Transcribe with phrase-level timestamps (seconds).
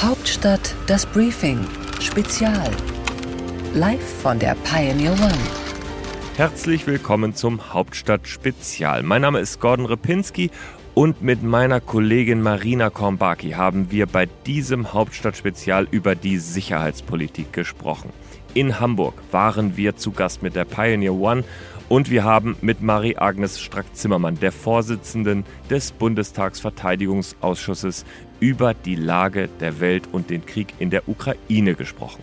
[0.00, 1.58] Hauptstadt das Briefing
[1.98, 2.70] Spezial.
[3.74, 5.36] Live von der Pioneer One.
[6.36, 9.02] Herzlich willkommen zum Hauptstadt Spezial.
[9.02, 10.52] Mein Name ist Gordon Repinski
[10.94, 17.52] und mit meiner Kollegin Marina Kornbaki haben wir bei diesem Hauptstadt Spezial über die Sicherheitspolitik
[17.52, 18.10] gesprochen.
[18.54, 21.42] In Hamburg waren wir zu Gast mit der Pioneer One
[21.88, 28.04] und wir haben mit Marie-Agnes Strack-Zimmermann, der Vorsitzenden des Bundestagsverteidigungsausschusses,
[28.40, 32.22] über die Lage der Welt und den Krieg in der Ukraine gesprochen.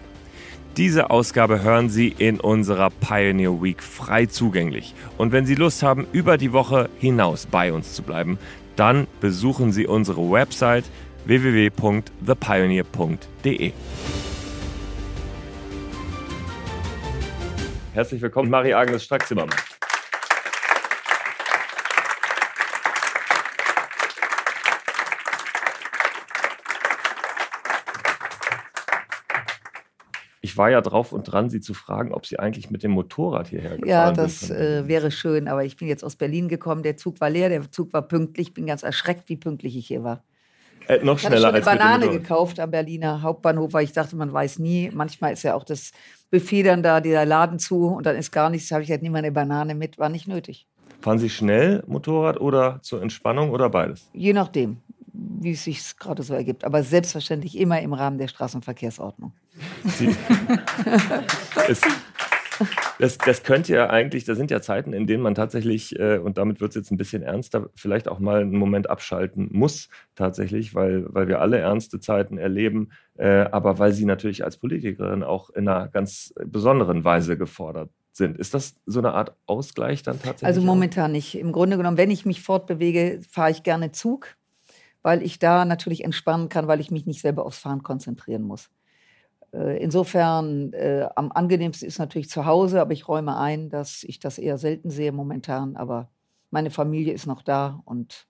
[0.77, 4.94] Diese Ausgabe hören Sie in unserer Pioneer Week frei zugänglich.
[5.17, 8.38] Und wenn Sie Lust haben, über die Woche hinaus bei uns zu bleiben,
[8.75, 10.84] dann besuchen Sie unsere Website
[11.25, 13.72] www.thepioneer.de.
[17.95, 19.55] Herzlich willkommen, Marie-Agnes Strack-Zimmermann.
[30.42, 33.47] Ich war ja drauf und dran, Sie zu fragen, ob Sie eigentlich mit dem Motorrad
[33.47, 36.84] hierher gefahren Ja, das äh, wäre schön, aber ich bin jetzt aus Berlin gekommen.
[36.84, 38.50] Der Zug war leer, der Zug war pünktlich.
[38.50, 40.22] Ich bin ganz erschreckt, wie pünktlich ich hier war.
[40.88, 44.31] Äh, noch schneller ich habe eine Banane gekauft am Berliner Hauptbahnhof, weil ich dachte, man
[44.31, 44.91] weiß nie.
[44.94, 45.91] Manchmal ist ja auch das
[46.31, 48.72] Buffet dann da, dieser Laden zu und dann ist gar nichts.
[48.72, 49.97] habe ich halt nicht mal eine Banane mit.
[49.97, 50.67] War nicht nötig.
[51.02, 54.09] Fahren Sie schnell Motorrad oder zur Entspannung oder beides?
[54.13, 54.81] Je nachdem
[55.17, 56.63] wie es sich gerade so ergibt.
[56.63, 59.33] Aber selbstverständlich immer im Rahmen der Straßenverkehrsordnung.
[61.67, 61.81] es,
[63.00, 66.38] das, das könnte ja eigentlich, da sind ja Zeiten, in denen man tatsächlich, äh, und
[66.38, 70.75] damit wird es jetzt ein bisschen ernster, vielleicht auch mal einen Moment abschalten muss, tatsächlich,
[70.75, 75.50] weil, weil wir alle ernste Zeiten erleben, äh, aber weil sie natürlich als Politikerin auch
[75.50, 78.38] in einer ganz besonderen Weise gefordert sind.
[78.38, 80.47] Ist das so eine Art Ausgleich dann tatsächlich?
[80.47, 81.38] Also momentan nicht.
[81.38, 84.36] Im Grunde genommen, wenn ich mich fortbewege, fahre ich gerne Zug
[85.06, 88.72] weil ich da natürlich entspannen kann, weil ich mich nicht selber aufs Fahren konzentrieren muss.
[89.56, 94.20] Äh, insofern äh, am angenehmsten ist natürlich zu Hause, aber ich räume ein, dass ich
[94.20, 95.75] das eher selten sehe momentan.
[95.75, 96.09] Aber
[96.52, 98.28] meine Familie ist noch da und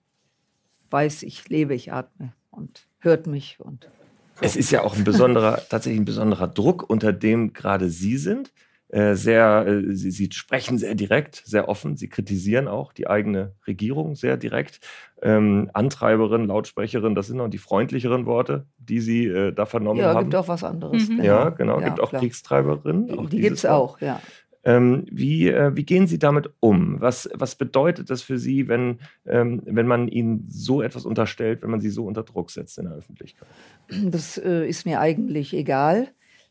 [0.90, 3.58] weiß, ich lebe, ich atme und hört mich.
[3.58, 3.88] Und
[4.36, 4.44] so.
[4.44, 8.52] Es ist ja auch ein besonderer, tatsächlich ein besonderer Druck, unter dem gerade Sie sind.
[8.88, 11.96] Äh, sehr, äh, sie, sie sprechen sehr direkt, sehr offen.
[11.96, 14.80] Sie kritisieren auch die eigene Regierung sehr direkt.
[15.22, 20.08] Ähm, Antreiberin, Lautsprecherin, das sind noch die freundlicheren Worte, die Sie äh, da vernommen ja,
[20.08, 20.16] haben.
[20.16, 21.08] Ja, gibt auch was anderes.
[21.08, 21.16] Mhm.
[21.16, 21.24] Genau.
[21.24, 21.80] Ja, genau.
[21.80, 22.22] Ja, gibt auch klar.
[22.22, 23.08] Kriegstreiberinnen.
[23.08, 24.20] Die, die gibt es auch, ja.
[24.62, 27.00] Ähm, wie, äh, wie gehen Sie damit um?
[27.00, 31.70] Was, was bedeutet das für Sie, wenn, ähm, wenn man Ihnen so etwas unterstellt, wenn
[31.70, 33.46] man Sie so unter Druck setzt in der Öffentlichkeit?
[33.88, 36.08] Das äh, ist mir eigentlich egal.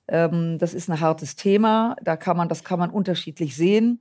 [0.07, 1.95] Ähm, das ist ein hartes Thema.
[2.01, 3.99] Da kann man, das kann man unterschiedlich sehen.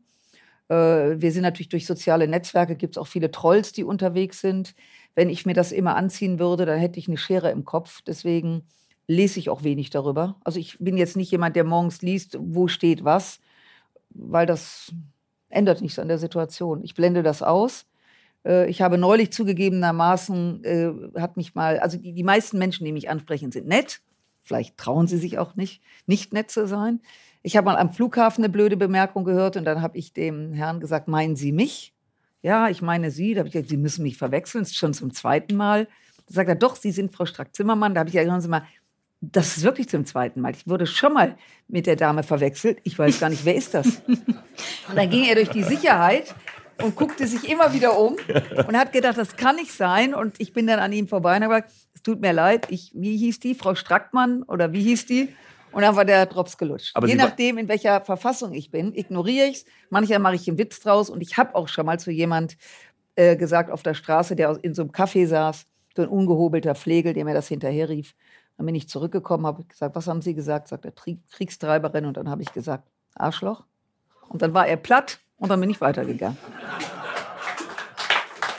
[0.69, 0.75] Äh,
[1.21, 4.75] wir sind natürlich durch soziale Netzwerke, gibt es auch viele Trolls, die unterwegs sind.
[5.15, 8.03] Wenn ich mir das immer anziehen würde, dann hätte ich eine Schere im Kopf.
[8.03, 8.63] Deswegen
[9.07, 10.37] lese ich auch wenig darüber.
[10.45, 13.41] Also ich bin jetzt nicht jemand, der morgens liest, wo steht was,
[14.11, 14.93] weil das
[15.51, 16.83] ändert nichts an der Situation.
[16.83, 17.87] Ich blende das aus.
[18.45, 22.93] Äh, ich habe neulich zugegebenermaßen, äh, hat mich mal, also die, die meisten Menschen, die
[22.93, 24.01] mich ansprechen, sind nett.
[24.45, 27.01] Vielleicht trauen sie sich auch nicht, nicht nett zu sein.
[27.43, 30.81] Ich habe mal am Flughafen eine blöde Bemerkung gehört und dann habe ich dem Herrn
[30.81, 31.95] gesagt, meinen Sie mich?
[32.43, 33.35] Ja, ich meine Sie.
[33.35, 35.87] Da habe ich gesagt, Sie müssen mich verwechseln, das ist schon zum zweiten Mal.
[36.27, 37.95] Da sagt er, doch, Sie sind Frau Strack-Zimmermann.
[37.95, 38.67] Da habe ich gesagt, hören Sie mal,
[39.21, 40.53] das ist wirklich zum zweiten Mal.
[40.53, 41.37] Ich wurde schon mal
[41.69, 42.79] mit der Dame verwechselt.
[42.85, 43.87] Ich weiß gar nicht, wer ist das?
[44.07, 46.35] Und dann ging er durch die Sicherheit
[46.83, 48.17] und guckte sich immer wieder um
[48.67, 50.15] und hat gedacht, das kann nicht sein.
[50.15, 52.93] Und ich bin dann an ihm vorbei und habe gesagt, es tut mir leid, ich,
[52.95, 55.35] wie hieß die, Frau Strackmann oder wie hieß die?
[55.73, 56.95] Und dann war der Drops gelutscht.
[56.95, 59.65] Aber Je nachdem, in welcher Verfassung ich bin, ignoriere ich es.
[59.91, 61.11] Manchmal mache ich einen Witz draus.
[61.11, 62.57] Und ich habe auch schon mal zu jemand
[63.17, 65.67] äh, gesagt auf der Straße, der in so einem Café saß,
[65.97, 68.15] so ein ungehobelter Pflegel, der mir das hinterher rief.
[68.57, 70.69] Dann bin ich zurückgekommen, habe gesagt, was haben Sie gesagt?
[70.69, 70.93] Sagt er,
[71.33, 72.07] Kriegstreiberin.
[72.07, 73.65] Und dann habe ich gesagt, Arschloch.
[74.29, 76.39] Und dann war er platt und dann bin ich weitergegangen.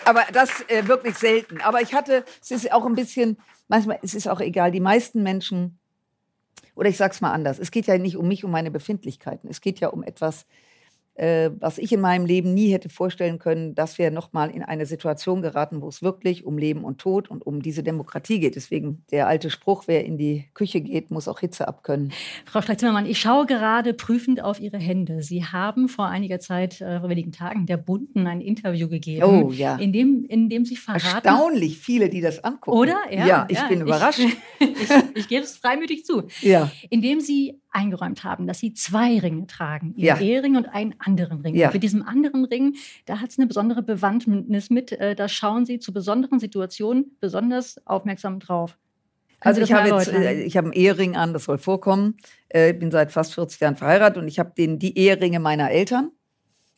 [0.06, 1.62] Aber das äh, wirklich selten.
[1.62, 5.24] Aber ich hatte, es ist auch ein bisschen, manchmal es ist auch egal, die meisten
[5.24, 5.80] Menschen,
[6.76, 9.50] oder ich sag's mal anders, es geht ja nicht um mich, um meine Befindlichkeiten.
[9.50, 10.46] Es geht ja um etwas,
[11.16, 14.86] äh, was ich in meinem Leben nie hätte vorstellen können, dass wir nochmal in eine
[14.86, 18.56] Situation geraten, wo es wirklich um Leben und Tod und um diese Demokratie geht.
[18.56, 22.12] Deswegen der alte Spruch, wer in die Küche geht, muss auch Hitze abkönnen.
[22.46, 25.24] Frau Streich-Zimmermann, ich schaue gerade prüfend auf Ihre Hände.
[25.24, 29.52] Sie haben vor einiger Zeit, äh, vor wenigen Tagen, der Bunden ein Interview gegeben, oh,
[29.52, 29.78] ja.
[29.78, 31.28] in, dem, in dem Sie verraten...
[31.28, 32.78] Erstaunlich viele, die das angucken.
[32.78, 32.98] Oder?
[33.10, 34.20] Ja, ja ich ja, bin überrascht.
[34.20, 36.24] Ich, ich, ich gebe es freimütig zu.
[36.42, 36.70] Ja.
[36.90, 40.26] Indem Sie eingeräumt haben, dass sie zwei Ringe tragen, ihren ja.
[40.26, 41.56] Ehering und einen anderen Ring.
[41.56, 41.68] Ja.
[41.68, 42.76] Und mit diesem anderen Ring,
[43.06, 47.86] da hat es eine besondere Bewandtnis mit, äh, da schauen sie zu besonderen Situationen besonders
[47.86, 48.78] aufmerksam drauf.
[49.42, 52.18] Also ich habe jetzt, äh, ich habe einen Ehering an, das soll vorkommen.
[52.50, 55.70] Äh, ich bin seit fast 40 Jahren verheiratet und ich habe den die Eheringe meiner
[55.70, 56.12] Eltern.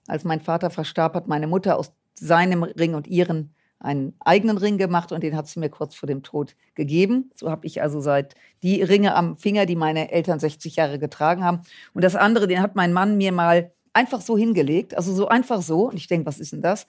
[0.07, 4.77] Als mein Vater verstarb, hat meine Mutter aus seinem Ring und ihren einen eigenen Ring
[4.77, 7.31] gemacht und den hat sie mir kurz vor dem Tod gegeben.
[7.35, 11.43] So habe ich also seit die Ringe am Finger, die meine Eltern 60 Jahre getragen
[11.43, 11.61] haben.
[11.93, 15.61] Und das andere, den hat mein Mann mir mal einfach so hingelegt, also so einfach
[15.61, 15.89] so.
[15.89, 16.87] Und ich denke, was ist denn das?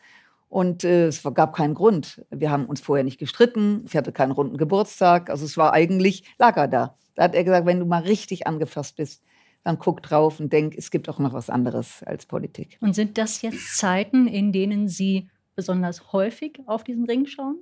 [0.48, 2.24] Und äh, es gab keinen Grund.
[2.30, 3.84] Wir haben uns vorher nicht gestritten.
[3.86, 5.28] Ich hatte keinen runden Geburtstag.
[5.28, 6.96] Also es war eigentlich, lag er da.
[7.14, 9.22] Da hat er gesagt, wenn du mal richtig angefasst bist,
[9.64, 12.78] dann guck drauf und denk, es gibt auch noch was anderes als Politik.
[12.80, 17.58] Und sind das jetzt Zeiten, in denen Sie besonders häufig auf diesen Ring schauen?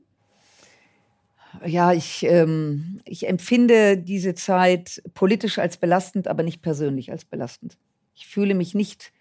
[1.64, 7.78] Ja, ich, ähm, ich empfinde diese Zeit politisch als belastend, aber nicht persönlich als belastend.
[8.14, 9.14] Ich fühle mich nicht,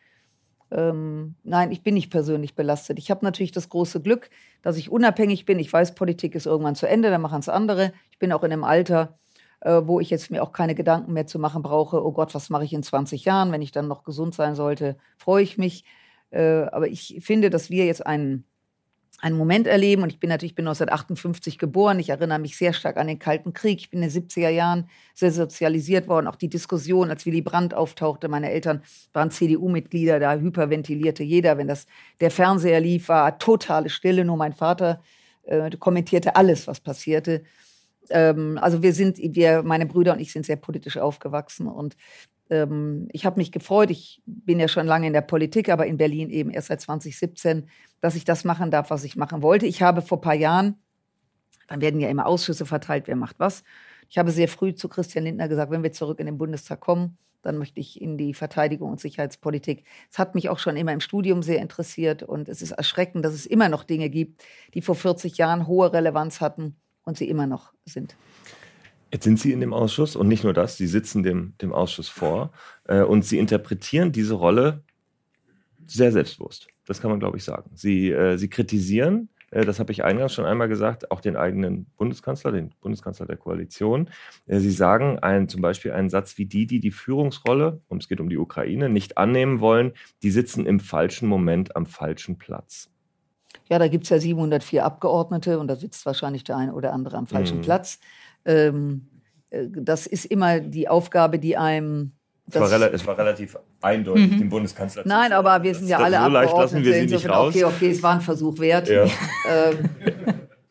[0.71, 2.99] ähm, nein, ich bin nicht persönlich belastet.
[2.99, 4.29] Ich habe natürlich das große Glück,
[4.61, 5.57] dass ich unabhängig bin.
[5.57, 7.93] Ich weiß, Politik ist irgendwann zu Ende, dann machen es andere.
[8.11, 9.17] Ich bin auch in einem Alter,
[9.61, 12.05] äh, wo ich jetzt mir auch keine Gedanken mehr zu machen brauche.
[12.05, 13.53] Oh Gott, was mache ich in 20 Jahren?
[13.53, 15.85] Wenn ich dann noch gesund sein sollte, freue ich mich.
[16.29, 18.43] Äh, aber ich finde, dass wir jetzt einen
[19.25, 20.03] einen Moment erleben.
[20.03, 21.99] Und ich bin natürlich, ich bin 1958 geboren.
[21.99, 23.79] Ich erinnere mich sehr stark an den Kalten Krieg.
[23.79, 26.27] Ich bin in den 70er Jahren sehr sozialisiert worden.
[26.27, 28.27] Auch die Diskussion, als Willy Brandt auftauchte.
[28.27, 28.83] Meine Eltern
[29.13, 31.57] waren CDU-Mitglieder, da hyperventilierte jeder.
[31.57, 31.87] Wenn das,
[32.19, 34.25] der Fernseher lief, war totale Stille.
[34.25, 35.01] Nur mein Vater
[35.45, 37.43] äh, kommentierte alles, was passierte.
[38.11, 41.65] Ähm, also wir sind, wir, meine Brüder und ich sind sehr politisch aufgewachsen.
[41.65, 41.97] Und
[42.49, 43.91] ähm, ich habe mich gefreut.
[43.91, 47.67] Ich bin ja schon lange in der Politik, aber in Berlin eben erst seit 2017
[48.05, 49.65] dass ich das machen darf, was ich machen wollte.
[49.65, 50.75] Ich habe vor ein paar Jahren,
[51.67, 53.63] dann werden ja immer Ausschüsse verteilt, wer macht was.
[54.09, 57.17] Ich habe sehr früh zu Christian Lindner gesagt, wenn wir zurück in den Bundestag kommen,
[57.41, 59.85] dann möchte ich in die Verteidigung und Sicherheitspolitik.
[60.11, 63.33] Es hat mich auch schon immer im Studium sehr interessiert und es ist erschreckend, dass
[63.33, 64.43] es immer noch Dinge gibt,
[64.75, 68.15] die vor 40 Jahren hohe Relevanz hatten und sie immer noch sind.
[69.11, 72.09] Jetzt sind Sie in dem Ausschuss und nicht nur das, Sie sitzen dem, dem Ausschuss
[72.09, 72.51] vor
[72.85, 74.83] äh, und Sie interpretieren diese Rolle
[75.85, 76.67] sehr selbstbewusst.
[76.85, 77.71] Das kann man, glaube ich, sagen.
[77.75, 81.85] Sie, äh, sie kritisieren, äh, das habe ich eingangs schon einmal gesagt, auch den eigenen
[81.97, 84.09] Bundeskanzler, den Bundeskanzler der Koalition.
[84.45, 88.07] Äh, sie sagen ein, zum Beispiel einen Satz wie die, die die Führungsrolle, um es
[88.07, 92.89] geht um die Ukraine, nicht annehmen wollen, die sitzen im falschen Moment am falschen Platz.
[93.69, 97.17] Ja, da gibt es ja 704 Abgeordnete und da sitzt wahrscheinlich der eine oder andere
[97.17, 97.63] am falschen mhm.
[97.63, 97.99] Platz.
[98.45, 99.07] Ähm,
[99.49, 102.13] äh, das ist immer die Aufgabe, die einem
[102.47, 104.37] es war, es war, relativ eindeutig, mhm.
[104.37, 107.27] den Bundeskanzler zu Nein, aber wir sind ja alle so leicht lassen wir sie nicht
[107.27, 107.55] raus.
[107.55, 108.87] Okay, okay, es war ein Versuch wert.
[108.87, 109.05] Ja.
[109.49, 109.89] Ähm,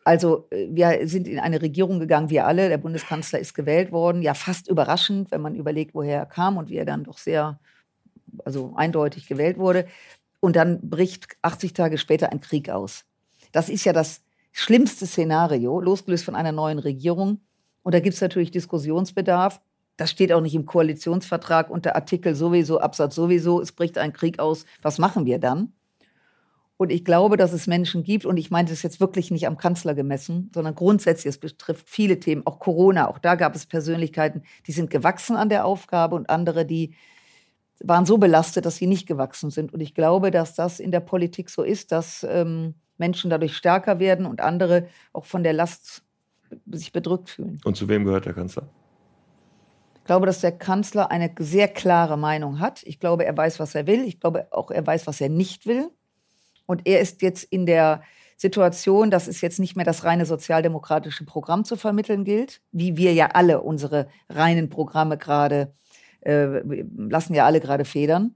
[0.05, 2.69] also äh, wir sind in eine Regierung gegangen, wir alle.
[2.69, 4.21] Der Bundeskanzler ist gewählt worden.
[4.21, 7.59] Ja, fast überraschend, wenn man überlegt, woher er kam und wie er dann doch sehr,
[8.45, 9.85] also eindeutig gewählt wurde.
[10.39, 13.03] Und dann bricht 80 Tage später ein Krieg aus.
[13.51, 14.21] Das ist ja das
[14.53, 17.41] schlimmste Szenario, losgelöst von einer neuen Regierung.
[17.85, 19.61] Und da gibt es natürlich Diskussionsbedarf
[19.97, 24.39] das steht auch nicht im Koalitionsvertrag unter Artikel sowieso, Absatz sowieso, es bricht ein Krieg
[24.39, 24.65] aus.
[24.81, 25.71] Was machen wir dann?
[26.77, 29.57] Und ich glaube, dass es Menschen gibt, und ich meine das jetzt wirklich nicht am
[29.57, 34.43] Kanzler gemessen, sondern grundsätzlich, es betrifft viele Themen, auch Corona, auch da gab es Persönlichkeiten,
[34.67, 36.93] die sind gewachsen an der Aufgabe und andere, die
[37.81, 39.73] waren so belastet, dass sie nicht gewachsen sind.
[39.73, 43.99] Und ich glaube, dass das in der Politik so ist, dass ähm, Menschen dadurch stärker
[43.99, 46.03] werden und andere auch von der Last
[46.71, 47.59] sich bedrückt fühlen.
[47.63, 48.67] Und zu wem gehört der Kanzler?
[49.95, 52.83] Ich glaube, dass der Kanzler eine sehr klare Meinung hat.
[52.83, 54.03] Ich glaube, er weiß, was er will.
[54.03, 55.89] Ich glaube auch, er weiß, was er nicht will.
[56.67, 58.03] Und er ist jetzt in der
[58.37, 63.13] Situation, dass es jetzt nicht mehr das reine sozialdemokratische Programm zu vermitteln gilt, wie wir
[63.13, 65.73] ja alle unsere reinen Programme gerade,
[66.21, 66.61] äh,
[66.97, 68.35] lassen ja alle gerade federn.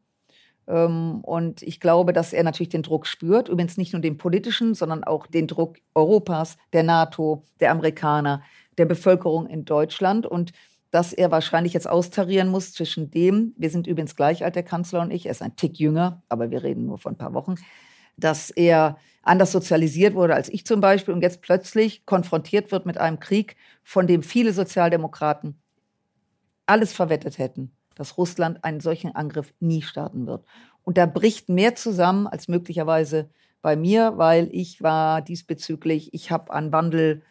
[0.70, 4.76] Ähm, und ich glaube, dass er natürlich den Druck spürt, übrigens nicht nur den politischen,
[4.76, 8.44] sondern auch den Druck Europas, der NATO, der Amerikaner,
[8.78, 10.26] der Bevölkerung in Deutschland.
[10.26, 10.54] Und
[10.92, 15.02] dass er wahrscheinlich jetzt austarieren muss zwischen dem, wir sind übrigens gleich alt, der Kanzler
[15.02, 17.56] und ich, er ist ein Tick jünger, aber wir reden nur von ein paar Wochen,
[18.18, 22.98] dass er anders sozialisiert wurde als ich zum Beispiel und jetzt plötzlich konfrontiert wird mit
[22.98, 25.62] einem Krieg, von dem viele Sozialdemokraten
[26.66, 30.46] alles verwettet hätten, dass Russland einen solchen Angriff nie starten wird.
[30.86, 33.30] Und da bricht mehr zusammen als möglicherweise
[33.62, 37.24] bei mir, weil ich war diesbezüglich, ich habe an Wandel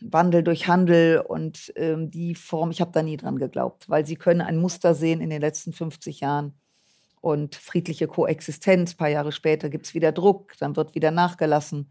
[0.00, 4.16] Wandel durch Handel und ähm, die Form, ich habe da nie dran geglaubt, weil sie
[4.16, 6.52] können ein Muster sehen in den letzten 50 Jahren
[7.20, 8.92] und friedliche Koexistenz.
[8.92, 11.90] Ein paar Jahre später gibt es wieder Druck, dann wird wieder nachgelassen.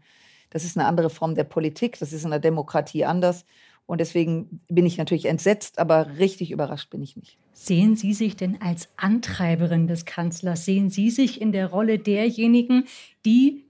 [0.50, 3.44] Das ist eine andere Form der Politik, das ist in der Demokratie anders.
[3.88, 7.38] Und deswegen bin ich natürlich entsetzt, aber richtig überrascht bin ich nicht.
[7.54, 10.66] Sehen Sie sich denn als Antreiberin des Kanzlers?
[10.66, 12.84] Sehen Sie sich in der Rolle derjenigen,
[13.24, 13.64] die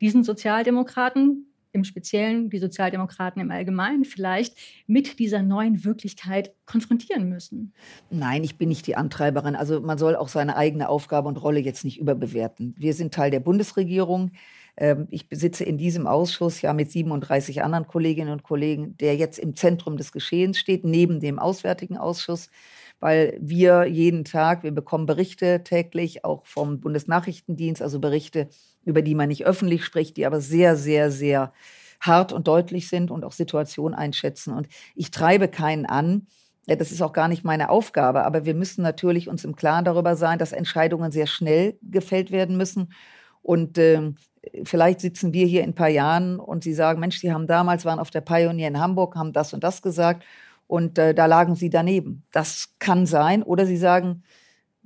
[0.00, 4.56] diesen Sozialdemokraten im Speziellen, die Sozialdemokraten im Allgemeinen vielleicht
[4.86, 7.74] mit dieser neuen Wirklichkeit konfrontieren müssen?
[8.08, 9.56] Nein, ich bin nicht die Antreiberin.
[9.56, 12.72] Also man soll auch seine eigene Aufgabe und Rolle jetzt nicht überbewerten.
[12.78, 14.30] Wir sind Teil der Bundesregierung.
[14.76, 19.38] Ähm, ich sitze in diesem Ausschuss ja mit 37 anderen Kolleginnen und Kollegen, der jetzt
[19.38, 22.50] im Zentrum des Geschehens steht, neben dem Auswärtigen Ausschuss
[23.00, 28.48] weil wir jeden Tag, wir bekommen Berichte täglich, auch vom Bundesnachrichtendienst, also Berichte,
[28.84, 31.52] über die man nicht öffentlich spricht, die aber sehr, sehr, sehr
[32.00, 34.54] hart und deutlich sind und auch Situationen einschätzen.
[34.54, 36.26] Und ich treibe keinen an.
[36.66, 39.84] Ja, das ist auch gar nicht meine Aufgabe, aber wir müssen natürlich uns im Klaren
[39.84, 42.92] darüber sein, dass Entscheidungen sehr schnell gefällt werden müssen.
[43.42, 44.12] Und äh,
[44.64, 47.84] vielleicht sitzen wir hier in ein paar Jahren und Sie sagen, Mensch, Sie haben damals,
[47.84, 50.24] waren auf der Pioneer in Hamburg, haben das und das gesagt
[50.66, 52.24] und äh, da lagen sie daneben.
[52.32, 53.42] Das kann sein.
[53.42, 54.24] Oder sie sagen,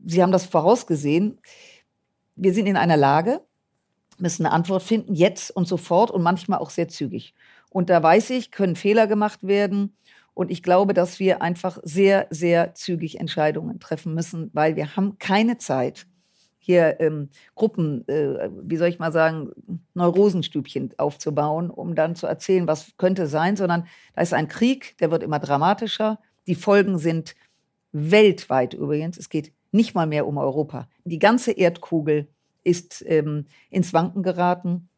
[0.04, 1.38] sie haben das vorausgesehen.
[2.36, 3.40] Wir sind in einer Lage,
[4.18, 7.34] müssen eine Antwort finden, jetzt und sofort und manchmal auch sehr zügig.
[7.70, 9.96] Und da weiß ich, können Fehler gemacht werden.
[10.34, 15.18] Und ich glaube, dass wir einfach sehr, sehr zügig Entscheidungen treffen müssen, weil wir haben
[15.18, 16.06] keine Zeit,
[16.62, 19.50] hier ähm, Gruppen, äh, wie soll ich mal sagen,
[19.94, 25.10] Neurosenstübchen aufzubauen, um dann zu erzählen, was könnte sein, sondern da ist ein Krieg, der
[25.10, 26.20] wird immer dramatischer.
[26.46, 27.34] Die Folgen sind
[27.92, 29.16] weltweit übrigens.
[29.16, 30.86] Es geht nicht mal mehr um Europa.
[31.04, 32.28] Die ganze Erdkugel
[32.62, 34.88] ist ähm, ins Wanken geraten.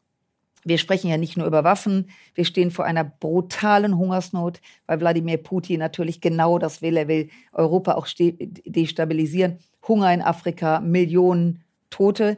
[0.65, 5.37] Wir sprechen ja nicht nur über Waffen, wir stehen vor einer brutalen Hungersnot, weil Wladimir
[5.37, 6.95] Putin natürlich genau das will.
[6.95, 9.59] Er will Europa auch destabilisieren.
[9.87, 12.37] Hunger in Afrika, Millionen Tote,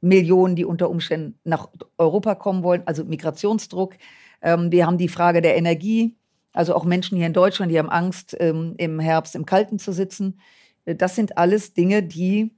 [0.00, 3.94] Millionen, die unter Umständen nach Europa kommen wollen, also Migrationsdruck.
[4.42, 6.14] Ähm, wir haben die Frage der Energie,
[6.52, 9.92] also auch Menschen hier in Deutschland, die haben Angst, ähm, im Herbst im Kalten zu
[9.92, 10.38] sitzen.
[10.84, 12.52] Das sind alles Dinge, die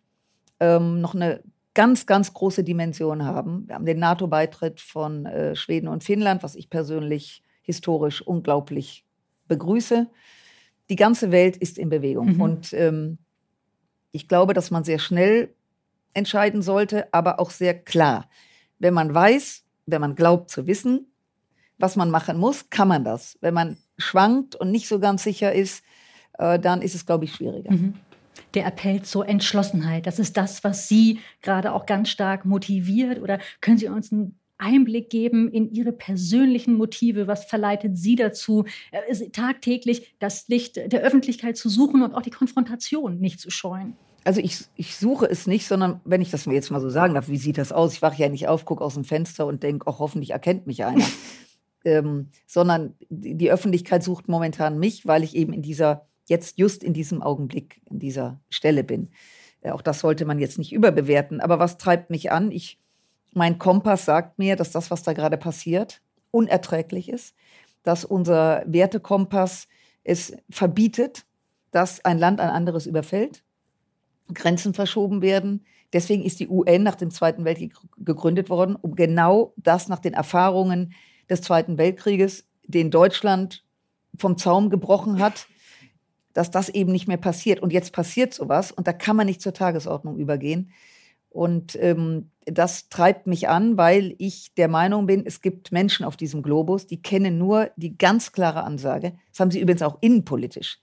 [0.59, 1.41] ähm, noch eine
[1.75, 3.69] ganz, ganz große Dimension haben.
[3.69, 9.05] Wir haben den NATO-Beitritt von äh, Schweden und Finnland, was ich persönlich historisch unglaublich
[9.47, 10.09] begrüße.
[10.89, 12.35] Die ganze Welt ist in Bewegung.
[12.35, 12.41] Mhm.
[12.41, 13.19] Und ähm,
[14.17, 15.55] ich glaube, dass man sehr schnell
[16.15, 18.29] entscheiden sollte, aber auch sehr klar.
[18.79, 21.07] Wenn man weiß, wenn man glaubt zu wissen,
[21.79, 23.37] was man machen muss, kann man das.
[23.43, 25.85] Wenn man schwankt und nicht so ganz sicher ist,
[26.39, 27.71] äh, dann ist es, glaube ich, schwieriger.
[27.71, 27.95] Mhm.
[28.55, 33.21] Der Appell zur Entschlossenheit, das ist das, was Sie gerade auch ganz stark motiviert.
[33.21, 37.27] Oder können Sie uns einen Einblick geben in Ihre persönlichen Motive?
[37.27, 42.31] Was verleitet Sie dazu, äh, tagtäglich das Licht der Öffentlichkeit zu suchen und auch die
[42.31, 43.97] Konfrontation nicht zu scheuen?
[44.27, 47.15] also ich, ich suche es nicht, sondern wenn ich das mir jetzt mal so sagen
[47.15, 47.95] darf, wie sieht das aus?
[47.95, 50.85] Ich wache ja nicht auf, gucke aus dem Fenster und denke, auch hoffentlich erkennt mich
[50.85, 51.05] einer.
[51.85, 56.93] ähm, sondern die Öffentlichkeit sucht momentan mich, weil ich eben in dieser, jetzt just in
[56.93, 59.11] diesem Augenblick, in dieser Stelle bin.
[59.61, 61.41] Äh, auch das sollte man jetzt nicht überbewerten.
[61.41, 62.51] Aber was treibt mich an?
[62.51, 62.81] Ich,
[63.37, 66.01] mein Kompass sagt mir, dass das, was da gerade passiert,
[66.31, 67.35] unerträglich ist,
[67.83, 69.69] dass unser Wertekompass
[70.05, 71.27] es verbietet,
[71.71, 73.43] dass ein Land ein anderes überfällt
[74.33, 75.65] Grenzen verschoben werden.
[75.93, 80.15] Deswegen ist die UN nach dem Zweiten Weltkrieg gegründet worden, um genau das nach den
[80.15, 80.95] Erfahrungen
[81.29, 83.65] des Zweiten Weltkrieges, den Deutschland
[84.19, 85.47] vom Zaum gebrochen hat,
[86.33, 87.61] dass das eben nicht mehr passiert.
[87.61, 90.71] Und jetzt passiert sowas und da kann man nicht zur Tagesordnung übergehen.
[91.31, 96.17] Und ähm, das treibt mich an, weil ich der Meinung bin, es gibt Menschen auf
[96.17, 99.15] diesem Globus, die kennen nur die ganz klare Ansage.
[99.31, 100.79] Das haben sie übrigens auch innenpolitisch,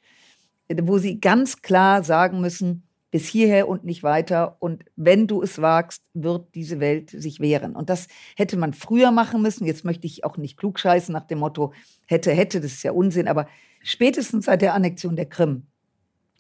[0.70, 4.58] wo sie ganz klar sagen müssen, bis hierher und nicht weiter.
[4.60, 7.76] Und wenn du es wagst, wird diese Welt sich wehren.
[7.76, 9.66] Und das hätte man früher machen müssen.
[9.66, 11.74] Jetzt möchte ich auch nicht klugscheißen nach dem Motto,
[12.08, 13.28] hätte, hätte, das ist ja Unsinn.
[13.28, 13.48] Aber
[13.84, 15.68] spätestens seit der Annexion der Krim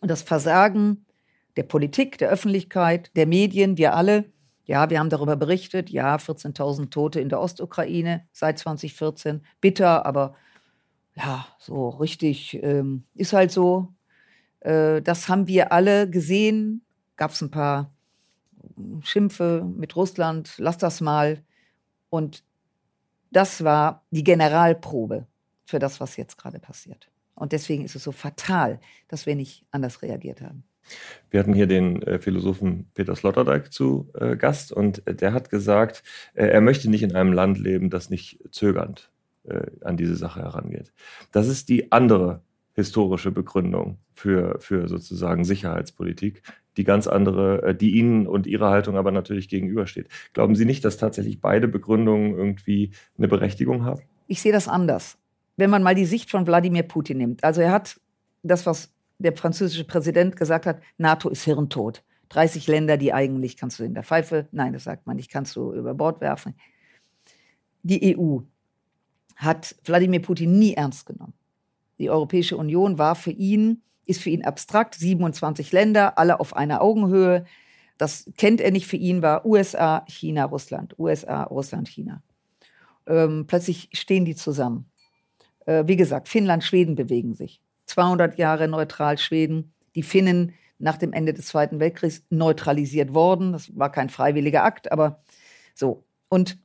[0.01, 1.05] und das Versagen
[1.55, 4.32] der Politik, der Öffentlichkeit, der Medien, wir alle,
[4.65, 9.41] ja, wir haben darüber berichtet, ja, 14.000 Tote in der Ostukraine seit 2014.
[9.59, 10.35] Bitter, aber
[11.15, 13.93] ja, so richtig ähm, ist halt so.
[14.61, 16.83] Äh, das haben wir alle gesehen.
[17.17, 17.91] Gab es ein paar
[19.01, 21.43] Schimpfe mit Russland, lass das mal.
[22.09, 22.43] Und
[23.31, 25.27] das war die Generalprobe
[25.65, 27.09] für das, was jetzt gerade passiert.
[27.35, 30.63] Und deswegen ist es so fatal, dass wir nicht anders reagiert haben.
[31.29, 36.03] Wir hatten hier den äh, Philosophen Peter Sloterdijk zu äh, Gast und der hat gesagt,
[36.33, 39.11] äh, er möchte nicht in einem Land leben, das nicht zögernd
[39.45, 40.93] äh, an diese Sache herangeht.
[41.31, 42.41] Das ist die andere
[42.73, 46.41] historische Begründung für, für sozusagen Sicherheitspolitik,
[46.77, 50.07] die ganz andere, äh, die Ihnen und Ihrer Haltung aber natürlich gegenübersteht.
[50.33, 54.01] Glauben Sie nicht, dass tatsächlich beide Begründungen irgendwie eine Berechtigung haben?
[54.27, 55.17] Ich sehe das anders.
[55.55, 57.43] Wenn man mal die Sicht von Wladimir Putin nimmt.
[57.43, 57.99] Also er hat
[58.41, 58.92] das, was
[59.23, 62.03] der französische Präsident gesagt hat, NATO ist hirntot.
[62.29, 65.55] 30 Länder, die eigentlich kannst du in der Pfeife, nein, das sagt man nicht, kannst
[65.55, 66.55] du über Bord werfen.
[67.83, 68.39] Die EU
[69.35, 71.33] hat Wladimir Putin nie ernst genommen.
[71.99, 76.81] Die Europäische Union war für ihn, ist für ihn abstrakt, 27 Länder, alle auf einer
[76.81, 77.45] Augenhöhe.
[77.97, 78.87] Das kennt er nicht.
[78.87, 82.21] Für ihn war USA, China, Russland, USA, Russland, China.
[83.05, 84.89] Ähm, plötzlich stehen die zusammen.
[85.65, 87.61] Äh, wie gesagt, Finnland, Schweden bewegen sich.
[87.93, 89.73] 200 Jahre neutral Schweden.
[89.95, 93.53] Die Finnen nach dem Ende des Zweiten Weltkriegs neutralisiert worden.
[93.53, 95.21] Das war kein freiwilliger Akt, aber
[95.75, 96.03] so.
[96.29, 96.57] Und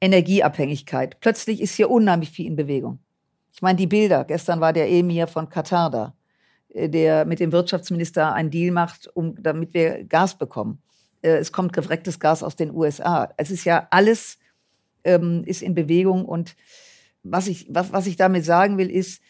[0.00, 1.20] Energieabhängigkeit.
[1.20, 2.98] Plötzlich ist hier unheimlich viel in Bewegung.
[3.52, 4.24] Ich meine, die Bilder.
[4.24, 6.14] Gestern war der Emir von Katar da,
[6.70, 10.82] äh, der mit dem Wirtschaftsminister einen Deal macht, um, damit wir Gas bekommen.
[11.22, 13.32] Äh, es kommt gevrecktes Gas aus den USA.
[13.36, 14.38] Es ist ja alles
[15.04, 16.24] ähm, ist in Bewegung.
[16.24, 16.56] Und
[17.22, 19.22] was ich, was, was ich damit sagen will, ist,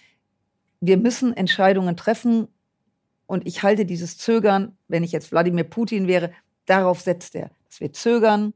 [0.81, 2.49] wir müssen Entscheidungen treffen.
[3.27, 6.33] Und ich halte dieses Zögern, wenn ich jetzt Wladimir Putin wäre,
[6.67, 8.55] darauf setzt er, dass wir zögern,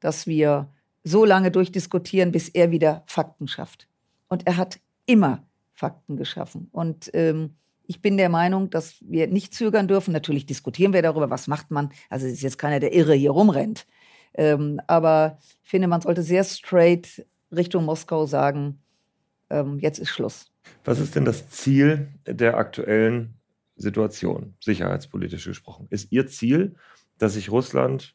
[0.00, 0.68] dass wir
[1.04, 3.88] so lange durchdiskutieren, bis er wieder Fakten schafft.
[4.28, 6.68] Und er hat immer Fakten geschaffen.
[6.70, 10.12] Und ähm, ich bin der Meinung, dass wir nicht zögern dürfen.
[10.12, 11.90] Natürlich diskutieren wir darüber, was macht man.
[12.08, 13.86] Also es ist jetzt keiner, der irre hier rumrennt.
[14.34, 18.80] Ähm, aber ich finde, man sollte sehr straight Richtung Moskau sagen,
[19.50, 20.51] ähm, jetzt ist Schluss.
[20.84, 23.34] Was ist denn das Ziel der aktuellen
[23.76, 25.86] Situation, sicherheitspolitisch gesprochen?
[25.90, 26.74] Ist Ihr Ziel,
[27.18, 28.14] dass sich Russland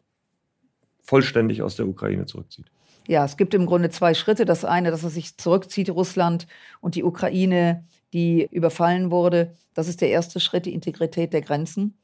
[1.01, 2.71] vollständig aus der Ukraine zurückzieht?
[3.07, 4.43] Ja, es gibt im Grunde zwei Schritte.
[4.43, 6.45] Das eine, dass es sich zurückzieht, Russland
[6.81, 9.55] und die Ukraine, die überfallen wurde.
[9.73, 11.97] Das ist der erste Schritt, die Integrität der Grenzen.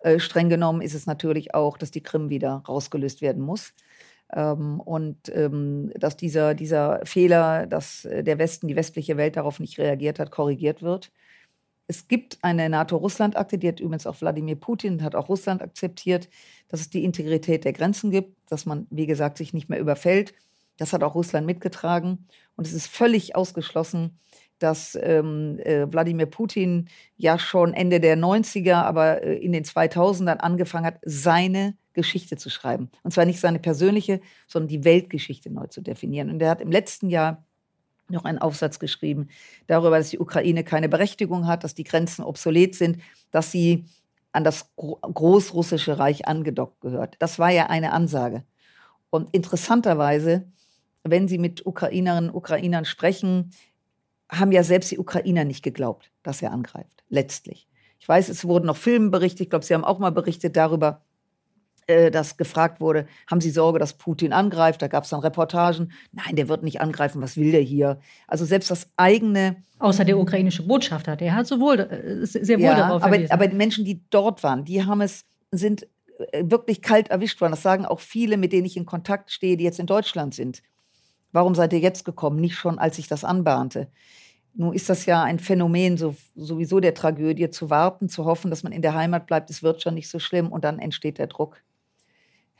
[0.00, 3.74] Äh, streng genommen ist es natürlich auch, dass die Krim wieder rausgelöst werden muss.
[4.34, 9.60] Ähm, und ähm, dass dieser, dieser Fehler, dass äh, der Westen, die westliche Welt darauf
[9.60, 11.10] nicht reagiert hat, korrigiert wird.
[11.88, 16.28] Es gibt eine NATO-Russland-Akte, die hat übrigens auch Wladimir Putin, hat auch Russland akzeptiert,
[16.68, 20.32] dass es die Integrität der Grenzen gibt, dass man, wie gesagt, sich nicht mehr überfällt.
[20.76, 22.26] Das hat auch Russland mitgetragen.
[22.54, 24.18] Und es ist völlig ausgeschlossen,
[24.60, 30.36] dass ähm, äh, Wladimir Putin ja schon Ende der 90er, aber äh, in den 2000ern
[30.36, 32.90] angefangen hat, seine Geschichte zu schreiben.
[33.02, 36.30] Und zwar nicht seine persönliche, sondern die Weltgeschichte neu zu definieren.
[36.30, 37.44] Und er hat im letzten Jahr
[38.08, 39.28] noch einen Aufsatz geschrieben
[39.66, 42.98] darüber, dass die Ukraine keine Berechtigung hat, dass die Grenzen obsolet sind,
[43.30, 43.84] dass sie
[44.32, 47.16] an das Großrussische Reich angedockt gehört.
[47.18, 48.44] Das war ja eine Ansage.
[49.10, 50.46] Und interessanterweise,
[51.02, 53.50] wenn Sie mit Ukrainerinnen und Ukrainern sprechen,
[54.30, 57.66] haben ja selbst die Ukrainer nicht geglaubt, dass er angreift, letztlich.
[57.98, 61.02] Ich weiß, es wurden noch Filme berichtet, ich glaube, Sie haben auch mal berichtet darüber,
[61.90, 64.80] äh, dass gefragt wurde, haben Sie Sorge, dass Putin angreift?
[64.80, 65.92] Da gab es dann Reportagen.
[66.12, 67.98] Nein, der wird nicht angreifen, was will der hier?
[68.26, 69.56] Also selbst das eigene.
[69.78, 73.56] Außer der ukrainische Botschafter, der hat sowohl äh, sehr wohl ja, darauf aber, aber die
[73.56, 75.86] Menschen, die dort waren, die haben es, sind
[76.32, 77.52] äh, wirklich kalt erwischt worden.
[77.52, 80.62] Das sagen auch viele, mit denen ich in Kontakt stehe, die jetzt in Deutschland sind.
[81.32, 82.40] Warum seid ihr jetzt gekommen?
[82.40, 83.88] Nicht schon, als sich das anbahnte.
[84.54, 88.62] Nun ist das ja ein Phänomen so, sowieso der Tragödie, zu warten, zu hoffen, dass
[88.62, 91.28] man in der Heimat bleibt, es wird schon nicht so schlimm und dann entsteht der
[91.28, 91.62] Druck.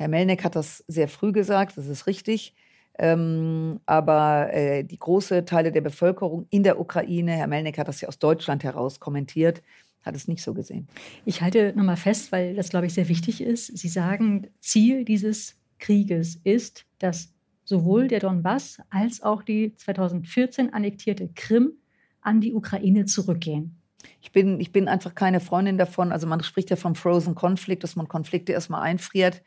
[0.00, 2.54] Herr Melnick hat das sehr früh gesagt, das ist richtig.
[2.98, 8.00] Ähm, aber äh, die große Teile der Bevölkerung in der Ukraine, Herr Melnick hat das
[8.00, 9.62] ja aus Deutschland heraus kommentiert,
[10.00, 10.88] hat es nicht so gesehen.
[11.26, 13.66] Ich halte nochmal fest, weil das, glaube ich, sehr wichtig ist.
[13.76, 17.34] Sie sagen, Ziel dieses Krieges ist, dass
[17.64, 21.74] sowohl der Donbass als auch die 2014 annektierte Krim
[22.22, 23.76] an die Ukraine zurückgehen.
[24.22, 26.10] Ich bin, ich bin einfach keine Freundin davon.
[26.10, 29.42] Also man spricht ja vom Frozen Conflict, dass man Konflikte erstmal einfriert.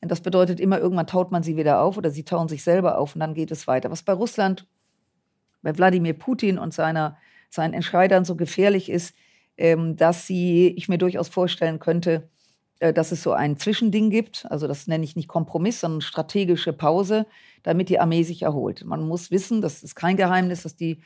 [0.00, 2.98] Und das bedeutet immer, irgendwann taut man sie wieder auf oder sie tauen sich selber
[2.98, 3.90] auf und dann geht es weiter.
[3.90, 4.66] Was bei Russland,
[5.62, 7.16] bei Wladimir Putin und seiner,
[7.48, 9.14] seinen Entscheidern so gefährlich ist,
[9.56, 12.28] ähm, dass sie, ich mir durchaus vorstellen könnte,
[12.80, 14.46] äh, dass es so ein Zwischending gibt.
[14.50, 17.26] Also das nenne ich nicht Kompromiss, sondern strategische Pause,
[17.62, 18.84] damit die Armee sich erholt.
[18.84, 21.00] Man muss wissen, das ist kein Geheimnis, dass die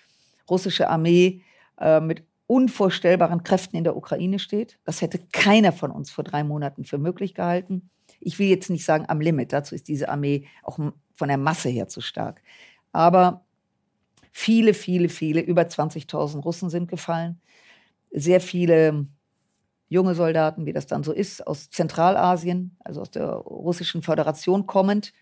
[0.48, 1.42] russische Armee
[1.78, 4.78] äh, mit unvorstellbaren Kräften in der Ukraine steht.
[4.84, 7.90] Das hätte keiner von uns vor drei Monaten für möglich gehalten.
[8.20, 11.68] Ich will jetzt nicht sagen am Limit, dazu ist diese Armee auch von der Masse
[11.68, 12.42] her zu stark.
[12.92, 13.44] Aber
[14.32, 17.40] viele, viele, viele, über 20.000 Russen sind gefallen.
[18.10, 19.06] Sehr viele
[19.88, 25.12] junge Soldaten, wie das dann so ist, aus Zentralasien, also aus der russischen Föderation kommend,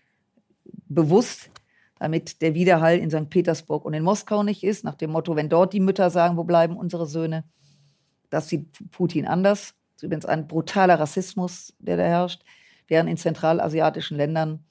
[0.87, 1.49] bewusst,
[1.99, 3.29] damit der Widerhall in St.
[3.29, 6.43] Petersburg und in Moskau nicht ist, nach dem Motto, wenn dort die Mütter sagen, wo
[6.43, 7.43] bleiben unsere Söhne,
[8.29, 9.73] das sieht Putin anders.
[9.93, 12.43] Das ist übrigens ein brutaler Rassismus, der da herrscht,
[12.87, 14.63] während in zentralasiatischen Ländern,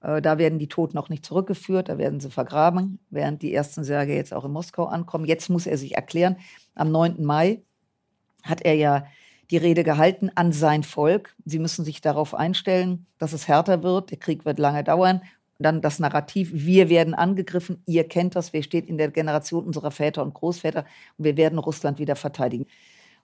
[0.00, 3.84] äh, da werden die Toten noch nicht zurückgeführt, da werden sie vergraben, während die ersten
[3.84, 5.24] Särge jetzt auch in Moskau ankommen.
[5.24, 6.36] Jetzt muss er sich erklären.
[6.74, 7.24] Am 9.
[7.24, 7.62] Mai
[8.42, 9.04] hat er ja
[9.50, 11.34] die Rede gehalten an sein Volk.
[11.44, 14.10] Sie müssen sich darauf einstellen, dass es härter wird.
[14.10, 15.22] Der Krieg wird lange dauern.
[15.58, 19.90] dann das Narrativ, wir werden angegriffen, ihr kennt das, wir stehen in der Generation unserer
[19.90, 20.84] Väter und Großväter
[21.16, 22.66] und wir werden Russland wieder verteidigen.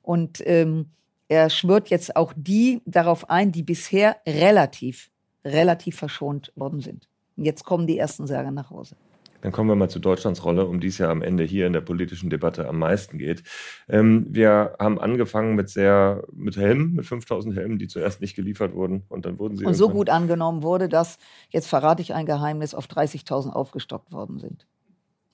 [0.00, 0.86] Und ähm,
[1.32, 5.10] er schwört jetzt auch die darauf ein, die bisher relativ,
[5.46, 7.08] relativ verschont worden sind.
[7.36, 8.96] Jetzt kommen die ersten Särge nach Hause.
[9.40, 11.72] Dann kommen wir mal zu Deutschlands Rolle, um die es ja am Ende hier in
[11.72, 13.42] der politischen Debatte am meisten geht.
[13.88, 18.74] Ähm, wir haben angefangen mit sehr, mit Helmen, mit 5000 Helmen, die zuerst nicht geliefert
[18.74, 19.64] wurden und dann wurden sie.
[19.64, 21.16] Und so gut angenommen wurde, dass,
[21.48, 24.66] jetzt verrate ich ein Geheimnis, auf 30.000 aufgestockt worden sind.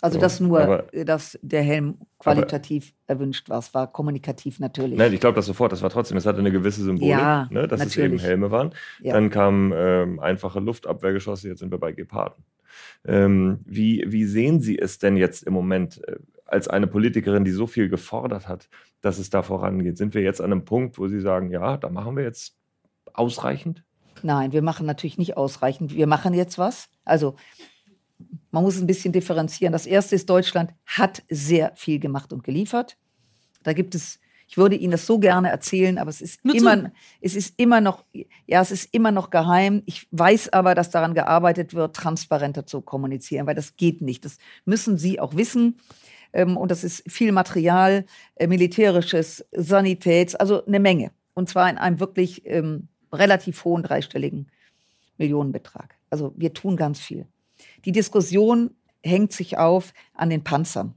[0.01, 3.59] Also so, dass nur, aber, dass der Helm qualitativ aber, erwünscht war.
[3.59, 4.97] Es war kommunikativ natürlich.
[4.97, 5.73] Nein, ich glaube das sofort.
[5.73, 7.97] Das war trotzdem, es hatte eine gewisse Symbolik, ja, ne, dass natürlich.
[7.97, 8.73] es eben Helme waren.
[9.03, 9.15] Ja.
[9.15, 12.45] Dann kamen ähm, einfache Luftabwehrgeschosse, jetzt sind wir bei Geparden.
[13.05, 17.51] Ähm, wie, wie sehen Sie es denn jetzt im Moment äh, als eine Politikerin, die
[17.51, 18.69] so viel gefordert hat,
[19.01, 19.99] dass es da vorangeht?
[19.99, 22.57] Sind wir jetzt an einem Punkt, wo Sie sagen, ja, da machen wir jetzt
[23.13, 23.83] ausreichend?
[24.23, 25.95] Nein, wir machen natürlich nicht ausreichend.
[25.95, 26.89] Wir machen jetzt was.
[27.05, 27.37] Also
[28.51, 29.73] man muss ein bisschen differenzieren.
[29.73, 32.97] Das erste ist, Deutschland hat sehr viel gemacht und geliefert.
[33.63, 37.35] Da gibt es, ich würde Ihnen das so gerne erzählen, aber es ist immer, es
[37.35, 38.05] ist immer noch,
[38.47, 39.83] ja, es ist immer noch geheim.
[39.87, 44.25] Ich weiß aber, dass daran gearbeitet wird, transparenter zu kommunizieren, weil das geht nicht.
[44.25, 45.79] Das müssen Sie auch wissen.
[46.33, 48.05] Ähm, und das ist viel Material,
[48.37, 51.11] äh, militärisches, Sanitäts, also eine Menge.
[51.35, 54.51] Und zwar in einem wirklich ähm, relativ hohen dreistelligen
[55.19, 55.97] Millionenbetrag.
[56.11, 57.27] Also wir tun ganz viel.
[57.85, 58.71] Die Diskussion
[59.03, 60.95] hängt sich auf an den Panzern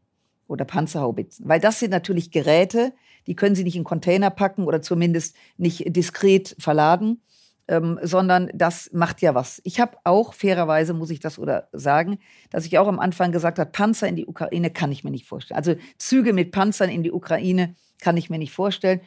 [0.48, 2.94] oder Panzerhaubitzen, weil das sind natürlich Geräte,
[3.28, 7.22] die können Sie nicht in Container packen oder zumindest nicht diskret verladen,
[7.68, 9.62] ähm, sondern das macht ja was.
[9.64, 13.60] Ich habe auch fairerweise, muss ich das oder sagen, dass ich auch am Anfang gesagt
[13.60, 15.58] habe, Panzer in die Ukraine kann ich mir nicht vorstellen.
[15.58, 19.02] Also Züge mit Panzern in die Ukraine kann ich mir nicht vorstellen.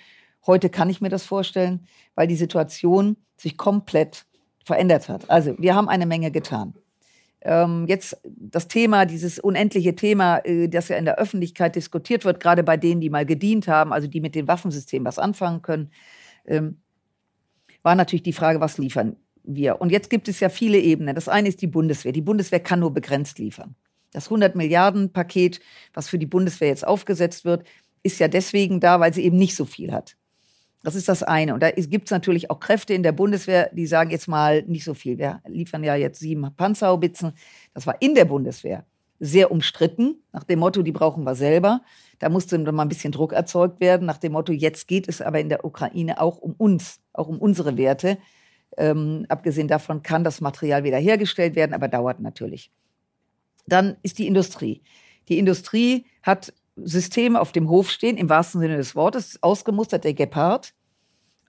[0.47, 4.27] Heute kann ich mir das vorstellen, weil die Situation sich komplett
[4.65, 5.29] verändert hat.
[5.29, 6.75] Also wir haben eine Menge getan
[7.44, 12.40] ähm, jetzt das Thema, dieses unendliche Thema, äh, das ja in der Öffentlichkeit diskutiert wird,
[12.40, 15.90] gerade bei denen, die mal gedient haben, also die mit dem Waffensystem was anfangen können,
[16.46, 16.78] ähm,
[17.83, 19.80] war natürlich die Frage, was liefern wir?
[19.80, 21.14] Und jetzt gibt es ja viele Ebenen.
[21.14, 22.12] Das eine ist die Bundeswehr.
[22.12, 23.74] Die Bundeswehr kann nur begrenzt liefern.
[24.12, 25.61] Das 100 Milliarden Paket,
[25.92, 27.66] was für die Bundeswehr jetzt aufgesetzt wird,
[28.02, 30.16] ist ja deswegen da, weil sie eben nicht so viel hat.
[30.85, 31.55] Das ist das eine.
[31.55, 34.85] Und da gibt es natürlich auch Kräfte in der Bundeswehr, die sagen jetzt mal nicht
[34.85, 35.16] so viel.
[35.16, 37.33] Wir liefern ja jetzt sieben Panzerhaubitzen.
[37.73, 38.85] Das war in der Bundeswehr
[39.18, 41.81] sehr umstritten, nach dem Motto, die brauchen wir selber.
[42.18, 45.40] Da musste mal ein bisschen Druck erzeugt werden, nach dem Motto, jetzt geht es aber
[45.40, 48.18] in der Ukraine auch um uns, auch um unsere Werte.
[48.77, 52.70] Ähm, abgesehen davon kann das Material wiederhergestellt werden, aber dauert natürlich.
[53.66, 54.83] Dann ist die Industrie.
[55.29, 60.15] Die Industrie hat Systeme auf dem Hof stehen, im wahrsten Sinne des Wortes, ausgemustert der
[60.15, 60.75] Gepard.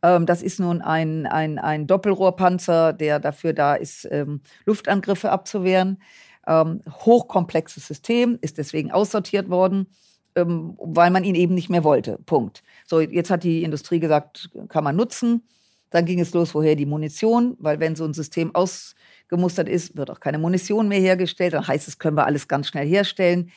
[0.04, 6.02] Ähm, das ist nun ein, ein, ein Doppelrohrpanzer, der dafür da ist, ähm, Luftangriffe abzuwehren.
[6.48, 9.88] Ähm, hochkomplexes System, ist deswegen aussortiert worden,
[10.36, 12.20] ähm, weil man ihn eben nicht mehr wollte.
[12.28, 12.62] Punkt.
[12.86, 15.48] So, jetzt hat die Industrie gesagt, kann man nutzen.
[15.90, 20.12] Dann ging es los, woher die Munition, weil wenn so ein System ausgemustert ist, wird
[20.12, 21.54] auch keine Munition mehr hergestellt.
[21.54, 23.50] Dann heißt es, können wir alles ganz schnell herstellen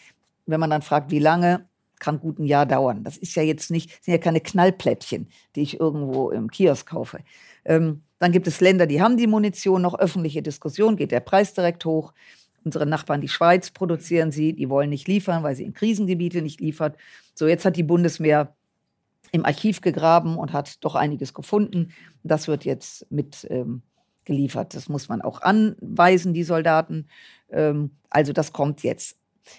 [0.49, 1.67] wenn man dann fragt, wie lange,
[1.99, 3.03] kann gut ein Jahr dauern.
[3.03, 7.19] Das ist ja jetzt nicht, sind ja keine Knallplättchen, die ich irgendwo im Kiosk kaufe.
[7.65, 11.55] Ähm, dann gibt es Länder, die haben die Munition noch, öffentliche Diskussion, geht der Preis
[11.55, 12.13] direkt hoch.
[12.65, 16.61] Unsere Nachbarn, die Schweiz, produzieren sie, die wollen nicht liefern, weil sie in Krisengebiete nicht
[16.61, 16.97] liefert.
[17.35, 18.55] So, jetzt hat die Bundeswehr
[19.31, 21.93] im Archiv gegraben und hat doch einiges gefunden.
[22.23, 23.83] Das wird jetzt mit ähm,
[24.25, 24.75] geliefert.
[24.75, 27.09] Das muss man auch anweisen, die Soldaten.
[27.51, 29.17] Ähm, also das kommt jetzt.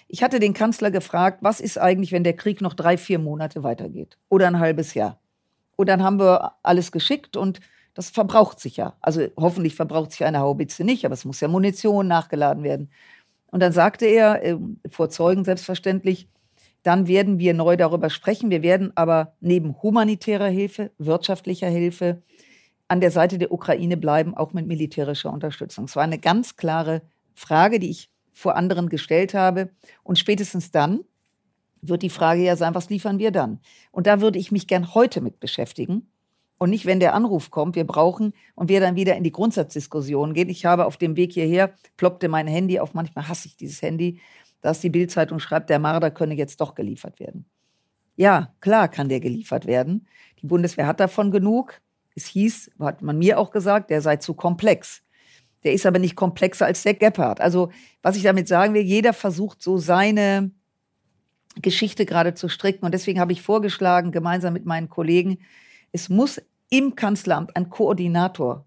[0.08, 3.62] Ich hatte den Kanzler gefragt, was ist eigentlich, wenn der Krieg noch drei, vier Monate
[3.62, 5.20] weitergeht oder ein halbes Jahr?
[5.76, 7.60] Und dann haben wir alles geschickt und
[7.94, 8.94] das verbraucht sich ja.
[9.00, 12.90] Also hoffentlich verbraucht sich eine Haubitze nicht, aber es muss ja Munition nachgeladen werden.
[13.46, 14.56] Und dann sagte er, äh,
[14.90, 16.28] vor Zeugen selbstverständlich,
[16.82, 18.50] dann werden wir neu darüber sprechen.
[18.50, 22.22] Wir werden aber neben humanitärer Hilfe, wirtschaftlicher Hilfe
[22.88, 25.84] an der Seite der Ukraine bleiben, auch mit militärischer Unterstützung.
[25.84, 27.02] Es war eine ganz klare
[27.34, 29.70] Frage, die ich vor anderen gestellt habe.
[30.02, 31.00] Und spätestens dann
[31.82, 33.60] wird die Frage ja sein, was liefern wir dann?
[33.90, 36.10] Und da würde ich mich gern heute mit beschäftigen.
[36.58, 40.34] Und nicht, wenn der Anruf kommt, wir brauchen und wir dann wieder in die Grundsatzdiskussion
[40.34, 40.50] gehen.
[40.50, 44.20] Ich habe auf dem Weg hierher, ploppte mein Handy auf, manchmal hasse ich dieses Handy,
[44.60, 47.46] dass die Bildzeitung schreibt, der Marder könne jetzt doch geliefert werden.
[48.16, 50.06] Ja, klar kann der geliefert werden.
[50.42, 51.80] Die Bundeswehr hat davon genug.
[52.14, 55.02] Es hieß, hat man mir auch gesagt, der sei zu komplex.
[55.64, 57.40] Der ist aber nicht komplexer als der Gepard.
[57.40, 57.70] Also,
[58.02, 60.50] was ich damit sagen will, jeder versucht so seine
[61.60, 62.84] Geschichte gerade zu stricken.
[62.84, 65.38] Und deswegen habe ich vorgeschlagen, gemeinsam mit meinen Kollegen,
[65.92, 68.64] es muss im Kanzleramt ein Koordinator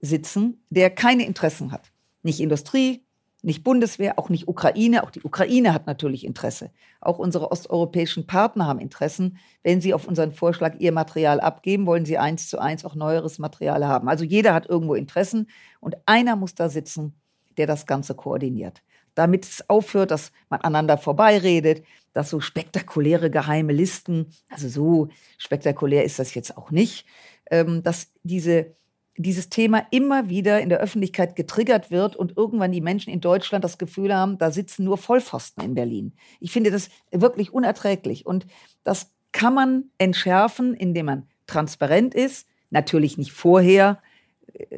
[0.00, 1.92] sitzen, der keine Interessen hat.
[2.22, 3.04] Nicht Industrie,
[3.44, 5.02] nicht Bundeswehr, auch nicht Ukraine.
[5.02, 6.70] Auch die Ukraine hat natürlich Interesse.
[7.00, 9.38] Auch unsere osteuropäischen Partner haben Interessen.
[9.62, 13.38] Wenn sie auf unseren Vorschlag ihr Material abgeben, wollen sie eins zu eins auch neueres
[13.38, 14.08] Material haben.
[14.08, 15.48] Also jeder hat irgendwo Interessen
[15.80, 17.14] und einer muss da sitzen,
[17.56, 18.82] der das Ganze koordiniert.
[19.14, 26.04] Damit es aufhört, dass man aneinander vorbeiredet, dass so spektakuläre geheime Listen, also so spektakulär
[26.04, 27.06] ist das jetzt auch nicht,
[27.50, 28.74] ähm, dass diese
[29.16, 33.62] dieses Thema immer wieder in der Öffentlichkeit getriggert wird und irgendwann die Menschen in Deutschland
[33.62, 36.12] das Gefühl haben, da sitzen nur Vollpfosten in Berlin.
[36.40, 38.26] Ich finde das wirklich unerträglich.
[38.26, 38.46] Und
[38.82, 42.48] das kann man entschärfen, indem man transparent ist.
[42.70, 44.00] Natürlich nicht vorher.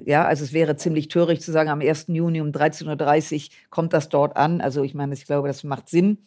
[0.05, 2.07] Ja, also es wäre ziemlich töricht zu sagen, am 1.
[2.09, 4.61] Juni um 13.30 Uhr kommt das dort an.
[4.61, 6.19] Also ich meine, ich glaube, das macht Sinn.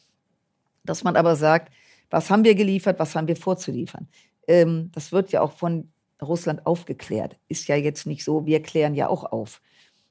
[0.83, 1.71] Dass man aber sagt,
[2.09, 4.07] was haben wir geliefert, was haben wir vorzuliefern.
[4.47, 5.91] Ähm, das wird ja auch von
[6.21, 7.37] Russland aufgeklärt.
[7.47, 9.61] Ist ja jetzt nicht so, wir klären ja auch auf,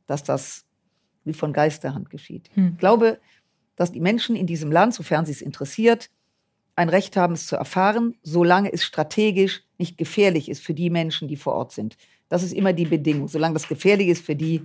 [0.06, 0.64] dass das
[1.24, 2.50] wie von Geisterhand geschieht.
[2.54, 2.72] Hm.
[2.72, 3.18] Ich glaube,
[3.76, 6.10] dass die Menschen in diesem Land, sofern sie es interessiert,
[6.74, 11.28] ein Recht haben, es zu erfahren, solange es strategisch nicht gefährlich ist für die Menschen,
[11.28, 11.96] die vor Ort sind.
[12.28, 13.28] Das ist immer die Bedingung.
[13.28, 14.62] Solange das gefährlich ist für die,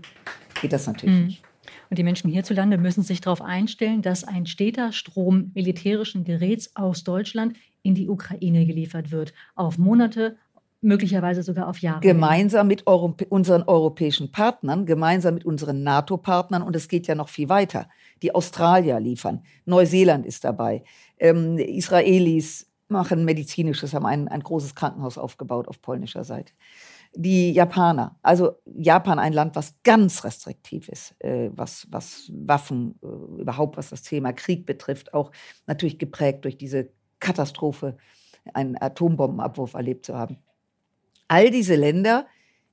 [0.62, 1.26] geht das natürlich hm.
[1.26, 1.44] nicht.
[1.90, 7.04] Und die Menschen hierzulande müssen sich darauf einstellen, dass ein steter Strom militärischen Geräts aus
[7.04, 9.34] Deutschland in die Ukraine geliefert wird.
[9.56, 10.38] Auf Monate,
[10.84, 12.02] möglicherweise sogar auf Jahre.
[12.02, 17.30] Gemeinsam mit Europä unseren europäischen Partnern, gemeinsam mit unseren NATO-Partnern und es geht ja noch
[17.30, 17.88] viel weiter.
[18.22, 20.84] Die Australier liefern, Neuseeland ist dabei,
[21.18, 26.54] ähm, Israelis machen medizinisches, haben ein, ein großes Krankenhaus aufgebaut auf polnischer Seite.
[27.16, 33.42] Die Japaner, also Japan ein Land, was ganz restriktiv ist, äh, was, was Waffen, äh,
[33.42, 35.32] überhaupt was das Thema Krieg betrifft, auch
[35.68, 37.98] natürlich geprägt durch diese Katastrophe,
[38.54, 40.38] einen Atombombenabwurf erlebt zu haben.
[41.28, 42.26] All diese Länder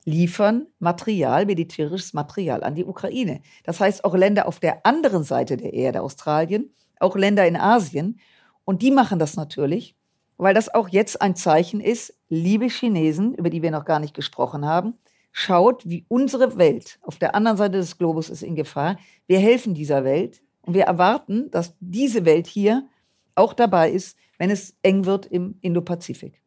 [0.05, 3.41] liefern Material, militärisches Material an die Ukraine.
[3.63, 8.19] Das heißt auch Länder auf der anderen Seite der Erde, Australien, auch Länder in Asien.
[8.65, 9.95] Und die machen das natürlich,
[10.37, 14.13] weil das auch jetzt ein Zeichen ist, liebe Chinesen, über die wir noch gar nicht
[14.13, 14.95] gesprochen haben,
[15.31, 18.97] schaut, wie unsere Welt auf der anderen Seite des Globus ist in Gefahr.
[19.27, 22.87] Wir helfen dieser Welt und wir erwarten, dass diese Welt hier
[23.35, 26.41] auch dabei ist, wenn es eng wird im Indopazifik.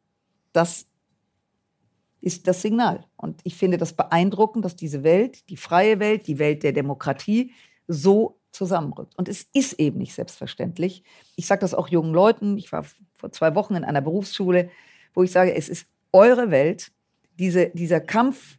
[0.52, 0.86] Das
[2.24, 3.04] ist das Signal.
[3.16, 7.52] Und ich finde das beeindruckend, dass diese Welt, die freie Welt, die Welt der Demokratie,
[7.86, 9.12] so zusammenrückt.
[9.18, 11.02] Und es ist eben nicht selbstverständlich.
[11.36, 12.56] Ich sage das auch jungen Leuten.
[12.56, 14.70] Ich war vor zwei Wochen in einer Berufsschule,
[15.12, 16.92] wo ich sage, es ist eure Welt,
[17.38, 18.56] diese, dieser Kampf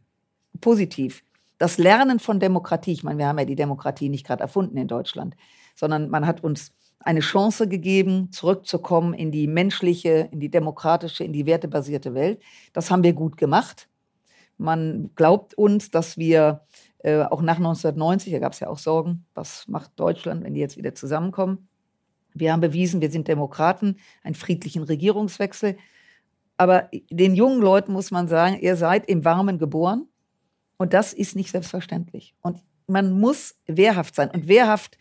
[0.62, 1.24] positiv,
[1.58, 2.92] das Lernen von Demokratie.
[2.92, 5.36] Ich meine, wir haben ja die Demokratie nicht gerade erfunden in Deutschland,
[5.74, 11.34] sondern man hat uns eine Chance gegeben, zurückzukommen in die menschliche, in die demokratische, in
[11.34, 12.42] die wertebasierte Welt.
[12.74, 13.88] Das haben wir gut gemacht.
[14.58, 16.62] Man glaubt uns, dass wir
[17.00, 20.62] äh, auch nach 1990, da gab es ja auch Sorgen, was macht Deutschland, wenn die
[20.62, 21.68] jetzt wieder zusammenkommen.
[22.34, 25.78] Wir haben bewiesen, wir sind Demokraten, einen friedlichen Regierungswechsel.
[26.58, 30.08] Aber den jungen Leuten muss man sagen, ihr seid im Warmen geboren.
[30.78, 32.34] Und das ist nicht selbstverständlich.
[32.42, 34.30] Und man muss wehrhaft sein.
[34.32, 34.98] Und wehrhaft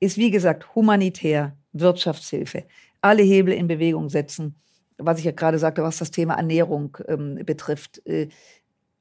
[0.00, 2.64] ist, wie gesagt, humanitär, Wirtschaftshilfe,
[3.00, 4.56] alle Hebel in Bewegung setzen,
[4.98, 8.04] was ich ja gerade sagte, was das Thema Ernährung ähm, betrifft.
[8.06, 8.28] Äh,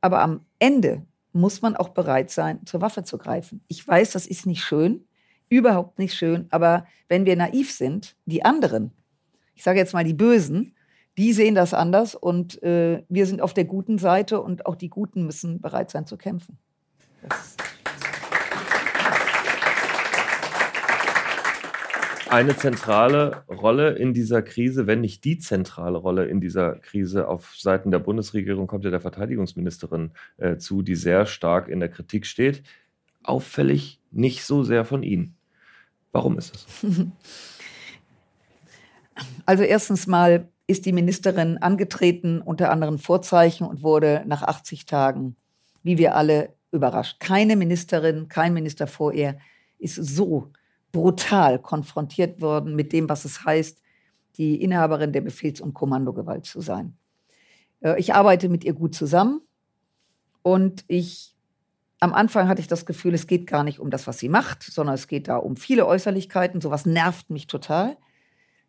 [0.01, 3.61] aber am Ende muss man auch bereit sein, zur Waffe zu greifen.
[3.67, 5.05] Ich weiß, das ist nicht schön,
[5.49, 8.91] überhaupt nicht schön, aber wenn wir naiv sind, die anderen,
[9.55, 10.75] ich sage jetzt mal die Bösen,
[11.17, 14.89] die sehen das anders und äh, wir sind auf der guten Seite und auch die
[14.89, 16.57] Guten müssen bereit sein zu kämpfen.
[17.27, 17.57] Das
[22.29, 27.55] eine zentrale Rolle in dieser Krise, wenn nicht die zentrale Rolle in dieser Krise auf
[27.57, 32.25] Seiten der Bundesregierung kommt ja der Verteidigungsministerin äh, zu, die sehr stark in der Kritik
[32.25, 32.63] steht.
[33.23, 35.35] Auffällig nicht so sehr von Ihnen.
[36.11, 36.67] Warum ist es?
[39.45, 45.35] Also erstens mal ist die Ministerin angetreten unter anderen Vorzeichen und wurde nach 80 Tagen,
[45.83, 47.19] wie wir alle, überrascht.
[47.19, 49.37] Keine Ministerin, kein Minister vor ihr
[49.77, 50.53] ist so
[50.91, 53.81] brutal konfrontiert worden mit dem, was es heißt,
[54.37, 56.97] die Inhaberin der Befehls- und Kommandogewalt zu sein.
[57.81, 59.41] Äh, ich arbeite mit ihr gut zusammen
[60.41, 61.35] und ich
[62.01, 64.63] am Anfang hatte ich das Gefühl, es geht gar nicht um das, was sie macht,
[64.63, 66.61] sondern es geht da um viele Äußerlichkeiten.
[66.61, 67.97] Sowas nervt mich total.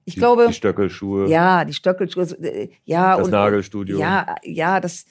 [0.05, 1.29] Ich die, glaube, die Stöckelschuhe.
[1.29, 2.25] Ja, die Stöckelschuhe.
[2.43, 3.99] Äh, ja, das und, Nagelstudio.
[3.99, 5.05] Ja, ja, das.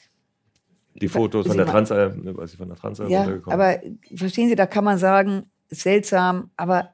[0.95, 3.79] Die Fotos von der Trans, äh, weiß ich, von der Trans ja, aber
[4.13, 6.89] verstehen Sie, da kann man sagen, seltsam, aber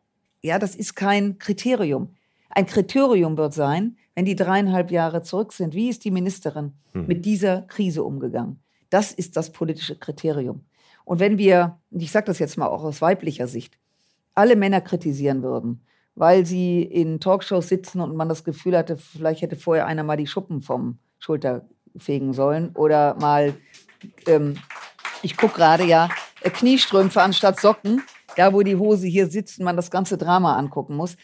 [0.46, 2.16] ja, das ist kein Kriterium.
[2.50, 7.08] Ein Kriterium wird sein, wenn die dreieinhalb Jahre zurück sind, wie ist die Ministerin hm.
[7.08, 8.62] mit dieser Krise umgegangen?
[8.90, 10.64] Das ist das politische Kriterium.
[11.04, 13.78] Und wenn wir, und ich sage das jetzt mal auch aus weiblicher Sicht,
[14.36, 15.82] alle Männer kritisieren würden,
[16.16, 20.18] weil sie in Talkshows sitzen und man das Gefühl hatte, vielleicht hätte vorher einer mal
[20.18, 23.56] die Schuppen vom Schulter fegen sollen oder mal,
[24.28, 24.58] ähm,
[25.22, 26.10] ich gucke gerade ja,
[26.42, 28.02] Kniestrümpfe anstatt Socken,
[28.38, 31.16] ja, wo die Hose hier sitzt und man das ganze Drama angucken muss.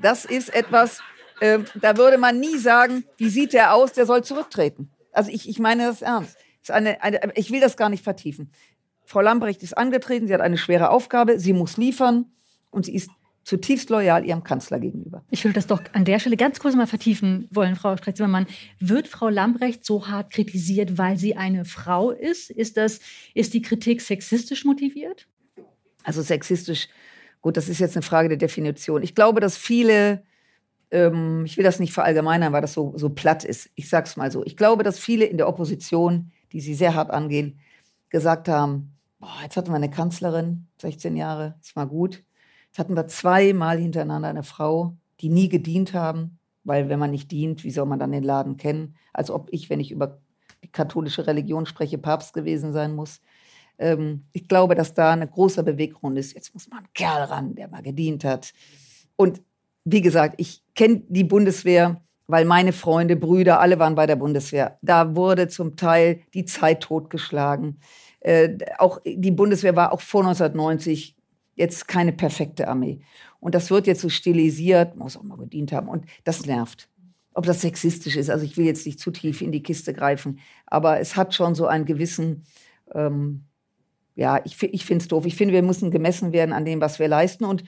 [0.00, 1.00] Das ist etwas,
[1.40, 4.90] äh, da würde man nie sagen, wie sieht der aus, der soll zurücktreten.
[5.12, 6.36] Also ich, ich meine das ernst.
[6.66, 8.52] Das eine, eine, ich will das gar nicht vertiefen.
[9.04, 12.26] Frau Lambrecht ist angetreten, sie hat eine schwere Aufgabe, sie muss liefern
[12.70, 13.10] und sie ist
[13.48, 15.24] zutiefst loyal ihrem Kanzler gegenüber.
[15.30, 18.46] Ich würde das doch an der Stelle ganz kurz mal vertiefen wollen, Frau Streck-Zimmermann.
[18.78, 22.50] Wird Frau Lambrecht so hart kritisiert, weil sie eine Frau ist?
[22.50, 23.00] Ist, das,
[23.32, 25.26] ist die Kritik sexistisch motiviert?
[26.08, 26.88] Also sexistisch,
[27.42, 29.02] gut, das ist jetzt eine Frage der Definition.
[29.02, 30.22] Ich glaube, dass viele,
[30.90, 33.68] ähm, ich will das nicht verallgemeinern, weil das so, so platt ist.
[33.74, 34.42] Ich sage es mal so.
[34.46, 37.58] Ich glaube, dass viele in der Opposition, die sie sehr hart angehen,
[38.08, 42.24] gesagt haben, boah, jetzt hatten wir eine Kanzlerin, 16 Jahre, ist mal gut.
[42.68, 47.30] Jetzt hatten wir zweimal hintereinander eine Frau, die nie gedient haben, weil wenn man nicht
[47.30, 48.96] dient, wie soll man dann den Laden kennen?
[49.12, 50.22] Als ob ich, wenn ich über
[50.64, 53.20] die katholische Religion spreche, Papst gewesen sein muss.
[53.78, 56.34] Ähm, ich glaube, dass da eine große Beweggrund ist.
[56.34, 58.52] Jetzt muss man ein Kerl ran, der mal gedient hat.
[59.16, 59.40] Und
[59.84, 64.78] wie gesagt, ich kenne die Bundeswehr, weil meine Freunde, Brüder, alle waren bei der Bundeswehr.
[64.82, 67.80] Da wurde zum Teil die Zeit totgeschlagen.
[68.20, 71.16] Äh, auch die Bundeswehr war auch vor 1990
[71.54, 73.00] jetzt keine perfekte Armee.
[73.40, 75.88] Und das wird jetzt so stilisiert, muss auch mal gedient haben.
[75.88, 76.88] Und das nervt.
[77.34, 80.40] Ob das sexistisch ist, also ich will jetzt nicht zu tief in die Kiste greifen,
[80.66, 82.44] aber es hat schon so einen gewissen,
[82.94, 83.44] ähm,
[84.18, 85.26] ja, ich, ich finde es doof.
[85.26, 87.44] Ich finde, wir müssen gemessen werden an dem, was wir leisten.
[87.44, 87.62] Und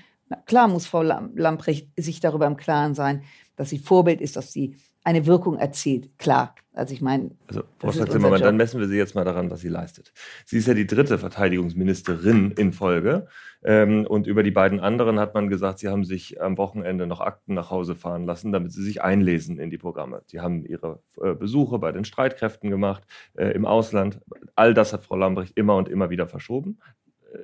[0.46, 3.22] klar muss Frau Lamprecht sich darüber im Klaren sein,
[3.54, 6.18] dass sie Vorbild ist, dass sie eine Wirkung erzielt.
[6.18, 6.54] Klar.
[6.72, 7.30] Also ich meine.
[7.48, 10.12] Also Frau Strack-Zimmermann, dann messen wir sie jetzt mal daran, was sie leistet.
[10.46, 13.26] Sie ist ja die dritte Verteidigungsministerin in Folge.
[13.62, 17.20] Ähm, und über die beiden anderen hat man gesagt, sie haben sich am Wochenende noch
[17.20, 20.22] Akten nach Hause fahren lassen, damit sie sich einlesen in die Programme.
[20.26, 23.02] Sie haben ihre äh, Besuche bei den Streitkräften gemacht,
[23.34, 24.20] äh, im Ausland.
[24.54, 26.78] All das hat Frau Lambrecht immer und immer wieder verschoben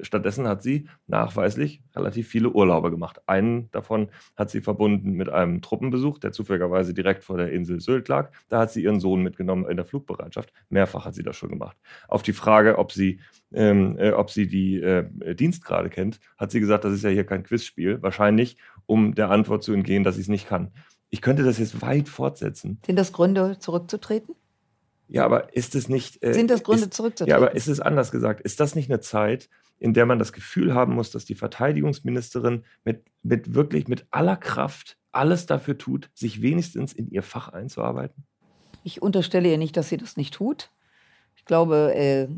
[0.01, 3.21] stattdessen hat sie nachweislich relativ viele Urlaube gemacht.
[3.27, 8.09] Einen davon hat sie verbunden mit einem Truppenbesuch, der zufälligerweise direkt vor der Insel Sylt
[8.09, 8.31] lag.
[8.49, 10.53] Da hat sie ihren Sohn mitgenommen in der Flugbereitschaft.
[10.69, 11.77] Mehrfach hat sie das schon gemacht.
[12.09, 13.21] Auf die Frage, ob sie,
[13.53, 17.25] ähm, äh, ob sie die äh, Dienstgrade kennt, hat sie gesagt, das ist ja hier
[17.25, 18.03] kein Quizspiel.
[18.03, 20.73] Wahrscheinlich, um der Antwort zu entgehen, dass sie es nicht kann.
[21.11, 22.81] Ich könnte das jetzt weit fortsetzen.
[22.85, 24.35] Sind das Gründe, zurückzutreten?
[25.09, 26.23] Ja, aber ist es nicht.
[26.23, 27.31] Äh, Sind das Gründe, ist, zurückzutreten?
[27.31, 28.41] Ja, aber ist es anders gesagt?
[28.41, 32.65] Ist das nicht eine Zeit, in der man das Gefühl haben muss, dass die Verteidigungsministerin
[32.85, 38.25] mit, mit wirklich mit aller Kraft alles dafür tut, sich wenigstens in ihr Fach einzuarbeiten?
[38.85, 40.71] Ich unterstelle ihr nicht, dass sie das nicht tut.
[41.37, 42.29] Ich glaube, äh,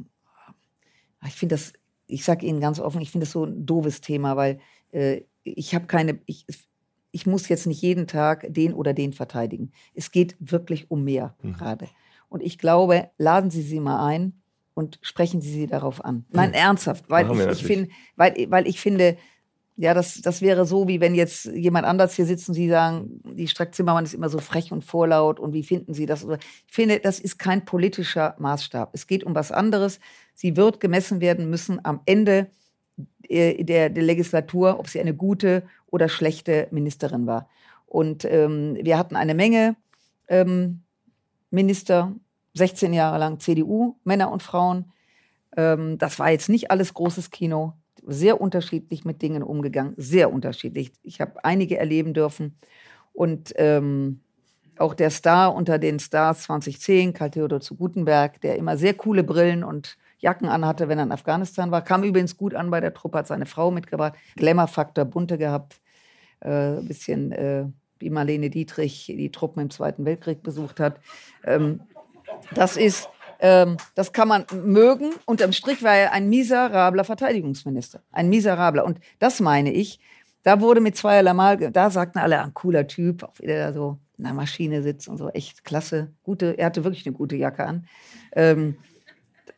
[1.26, 1.72] ich finde das,
[2.06, 4.60] ich sage Ihnen ganz offen, ich finde das so ein doofes Thema, weil
[4.92, 6.46] äh, ich habe keine, ich,
[7.10, 9.72] ich muss jetzt nicht jeden Tag den oder den verteidigen.
[9.94, 11.54] Es geht wirklich um mehr mhm.
[11.54, 11.88] gerade.
[12.28, 14.37] Und ich glaube, laden Sie sie mal ein
[14.78, 16.24] und sprechen Sie sie darauf an.
[16.30, 16.54] Nein, hm.
[16.54, 19.16] ernsthaft, weil ich, ich finde, weil, weil ich finde,
[19.74, 23.20] ja, das, das wäre so, wie wenn jetzt jemand anders hier sitzt und Sie sagen,
[23.24, 26.24] die Streck Zimmermann ist immer so frech und vorlaut und wie finden Sie das?
[26.24, 28.90] Ich finde, das ist kein politischer Maßstab.
[28.92, 29.98] Es geht um was anderes.
[30.34, 32.46] Sie wird gemessen werden müssen am Ende
[33.28, 37.48] äh, der, der Legislatur, ob sie eine gute oder schlechte Ministerin war.
[37.84, 39.74] Und ähm, wir hatten eine Menge
[40.28, 40.82] ähm,
[41.50, 42.14] Minister,
[42.58, 44.92] 16 Jahre lang CDU, Männer und Frauen.
[45.56, 47.74] Ähm, das war jetzt nicht alles großes Kino.
[48.06, 50.92] Sehr unterschiedlich mit Dingen umgegangen, sehr unterschiedlich.
[51.02, 52.56] Ich habe einige erleben dürfen.
[53.12, 54.20] Und ähm,
[54.78, 59.24] auch der Star unter den Stars 2010, Karl Theodor zu Gutenberg, der immer sehr coole
[59.24, 61.82] Brillen und Jacken anhatte, wenn er in Afghanistan war.
[61.82, 64.14] Kam übrigens gut an bei der Truppe, hat seine Frau mitgebracht.
[64.36, 65.80] Glamour-Faktor, bunte gehabt.
[66.40, 67.66] Äh, bisschen äh,
[67.98, 71.00] wie Marlene Dietrich die Truppen im Zweiten Weltkrieg besucht hat.
[71.44, 71.80] Ähm,
[72.54, 73.08] das ist,
[73.40, 75.12] ähm, das kann man mögen.
[75.26, 78.02] Unterm Strich war er ein miserabler Verteidigungsminister.
[78.12, 78.84] Ein miserabler.
[78.84, 80.00] Und das meine ich.
[80.42, 83.98] Da wurde mit zweierlei Mal, da sagten alle, ein cooler Typ, auch wieder da so
[84.16, 86.12] in der Maschine sitzt und so, echt klasse.
[86.22, 87.86] Gute, er hatte wirklich eine gute Jacke an.
[88.32, 88.76] Ähm,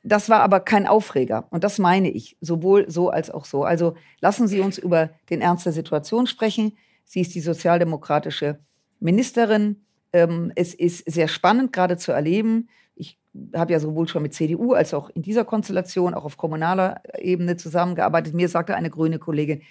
[0.03, 1.47] das war aber kein Aufreger.
[1.51, 3.65] Und das meine ich, sowohl so als auch so.
[3.65, 6.77] Also lassen Sie uns über den Ernst der Situation sprechen.
[7.05, 8.61] Sie ist die sozialdemokratische
[8.99, 9.85] Ministerin.
[10.13, 12.69] Ähm, es ist sehr spannend gerade zu erleben.
[12.95, 13.19] Ich
[13.55, 17.57] habe ja sowohl schon mit CDU als auch in dieser Konstellation, auch auf kommunaler Ebene
[17.57, 18.35] zusammengearbeitet.
[18.35, 19.63] Mir sagte eine grüne Kollegin,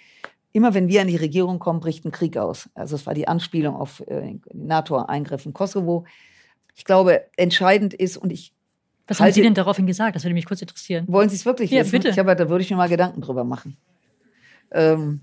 [0.52, 2.68] immer wenn wir an die Regierung kommen, bricht ein Krieg aus.
[2.74, 6.06] Also es war die Anspielung auf äh, den NATO-Eingriff in Kosovo.
[6.74, 8.52] Ich glaube, entscheidend ist, und ich
[9.06, 10.16] Was haben Sie denn daraufhin gesagt?
[10.16, 11.04] Das würde mich kurz interessieren.
[11.08, 11.92] Wollen Sie es wirklich ja, wissen?
[11.92, 12.08] Bitte.
[12.08, 13.76] Ich habe, da würde ich mir mal Gedanken drüber machen.
[14.70, 15.20] Ähm,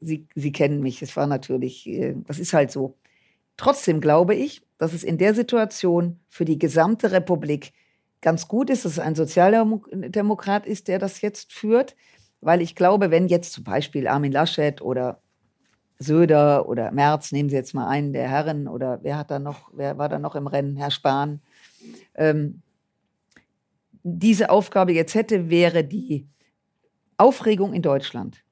[0.00, 2.94] Sie, Sie kennen mich, es war natürlich, äh, das ist halt so.
[3.58, 7.72] Trotzdem glaube ich, dass es in der Situation für die gesamte Republik
[8.22, 11.94] ganz gut ist, dass es ein Sozialdemokrat ist, der das jetzt führt,
[12.40, 15.20] weil ich glaube, wenn jetzt zum Beispiel Armin Laschet oder
[15.98, 19.70] Söder oder Merz, nehmen Sie jetzt mal einen der Herren oder wer hat da noch,
[19.74, 21.40] wer war da noch im Rennen, Herr Spahn,
[22.14, 22.62] ähm,
[24.04, 26.28] diese Aufgabe jetzt hätte, wäre die
[27.16, 28.44] Aufregung in Deutschland,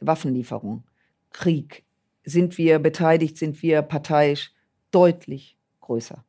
[0.00, 0.84] Waffenlieferung,
[1.32, 1.84] Krieg,
[2.24, 4.52] sind wir beteiligt, sind wir parteiisch
[4.90, 6.24] deutlich größer.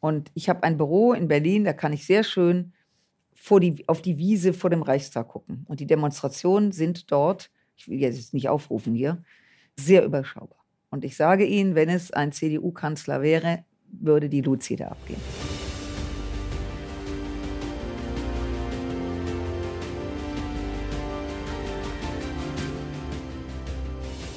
[0.00, 2.72] Und ich habe ein Büro in Berlin, da kann ich sehr schön
[3.60, 5.64] die, auf die Wiese vor dem Reichstag gucken.
[5.68, 9.22] Und die Demonstrationen sind dort, ich will jetzt nicht aufrufen hier,
[9.76, 10.58] sehr überschaubar.
[10.90, 15.20] Und ich sage Ihnen, wenn es ein CDU-Kanzler wäre, würde die Luzi da abgehen.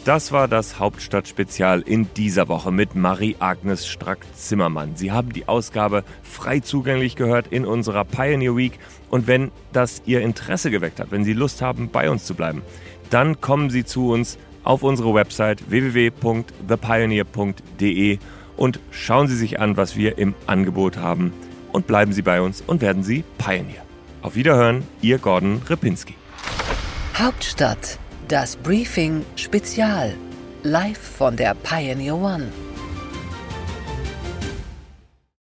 [0.05, 4.95] Das war das Hauptstadtspezial in dieser Woche mit Marie-Agnes Strack-Zimmermann.
[4.95, 8.77] Sie haben die Ausgabe frei zugänglich gehört in unserer Pioneer Week.
[9.09, 12.61] Und wenn das Ihr Interesse geweckt hat, wenn Sie Lust haben, bei uns zu bleiben,
[13.09, 18.19] dann kommen Sie zu uns auf unsere Website www.thepioneer.de
[18.57, 21.33] und schauen Sie sich an, was wir im Angebot haben.
[21.71, 23.81] Und bleiben Sie bei uns und werden Sie Pioneer.
[24.21, 26.13] Auf Wiederhören, Ihr Gordon Ripinski.
[27.17, 27.97] Hauptstadt,
[28.27, 30.15] das Briefing Spezial.
[30.63, 32.51] Live von der Pioneer One.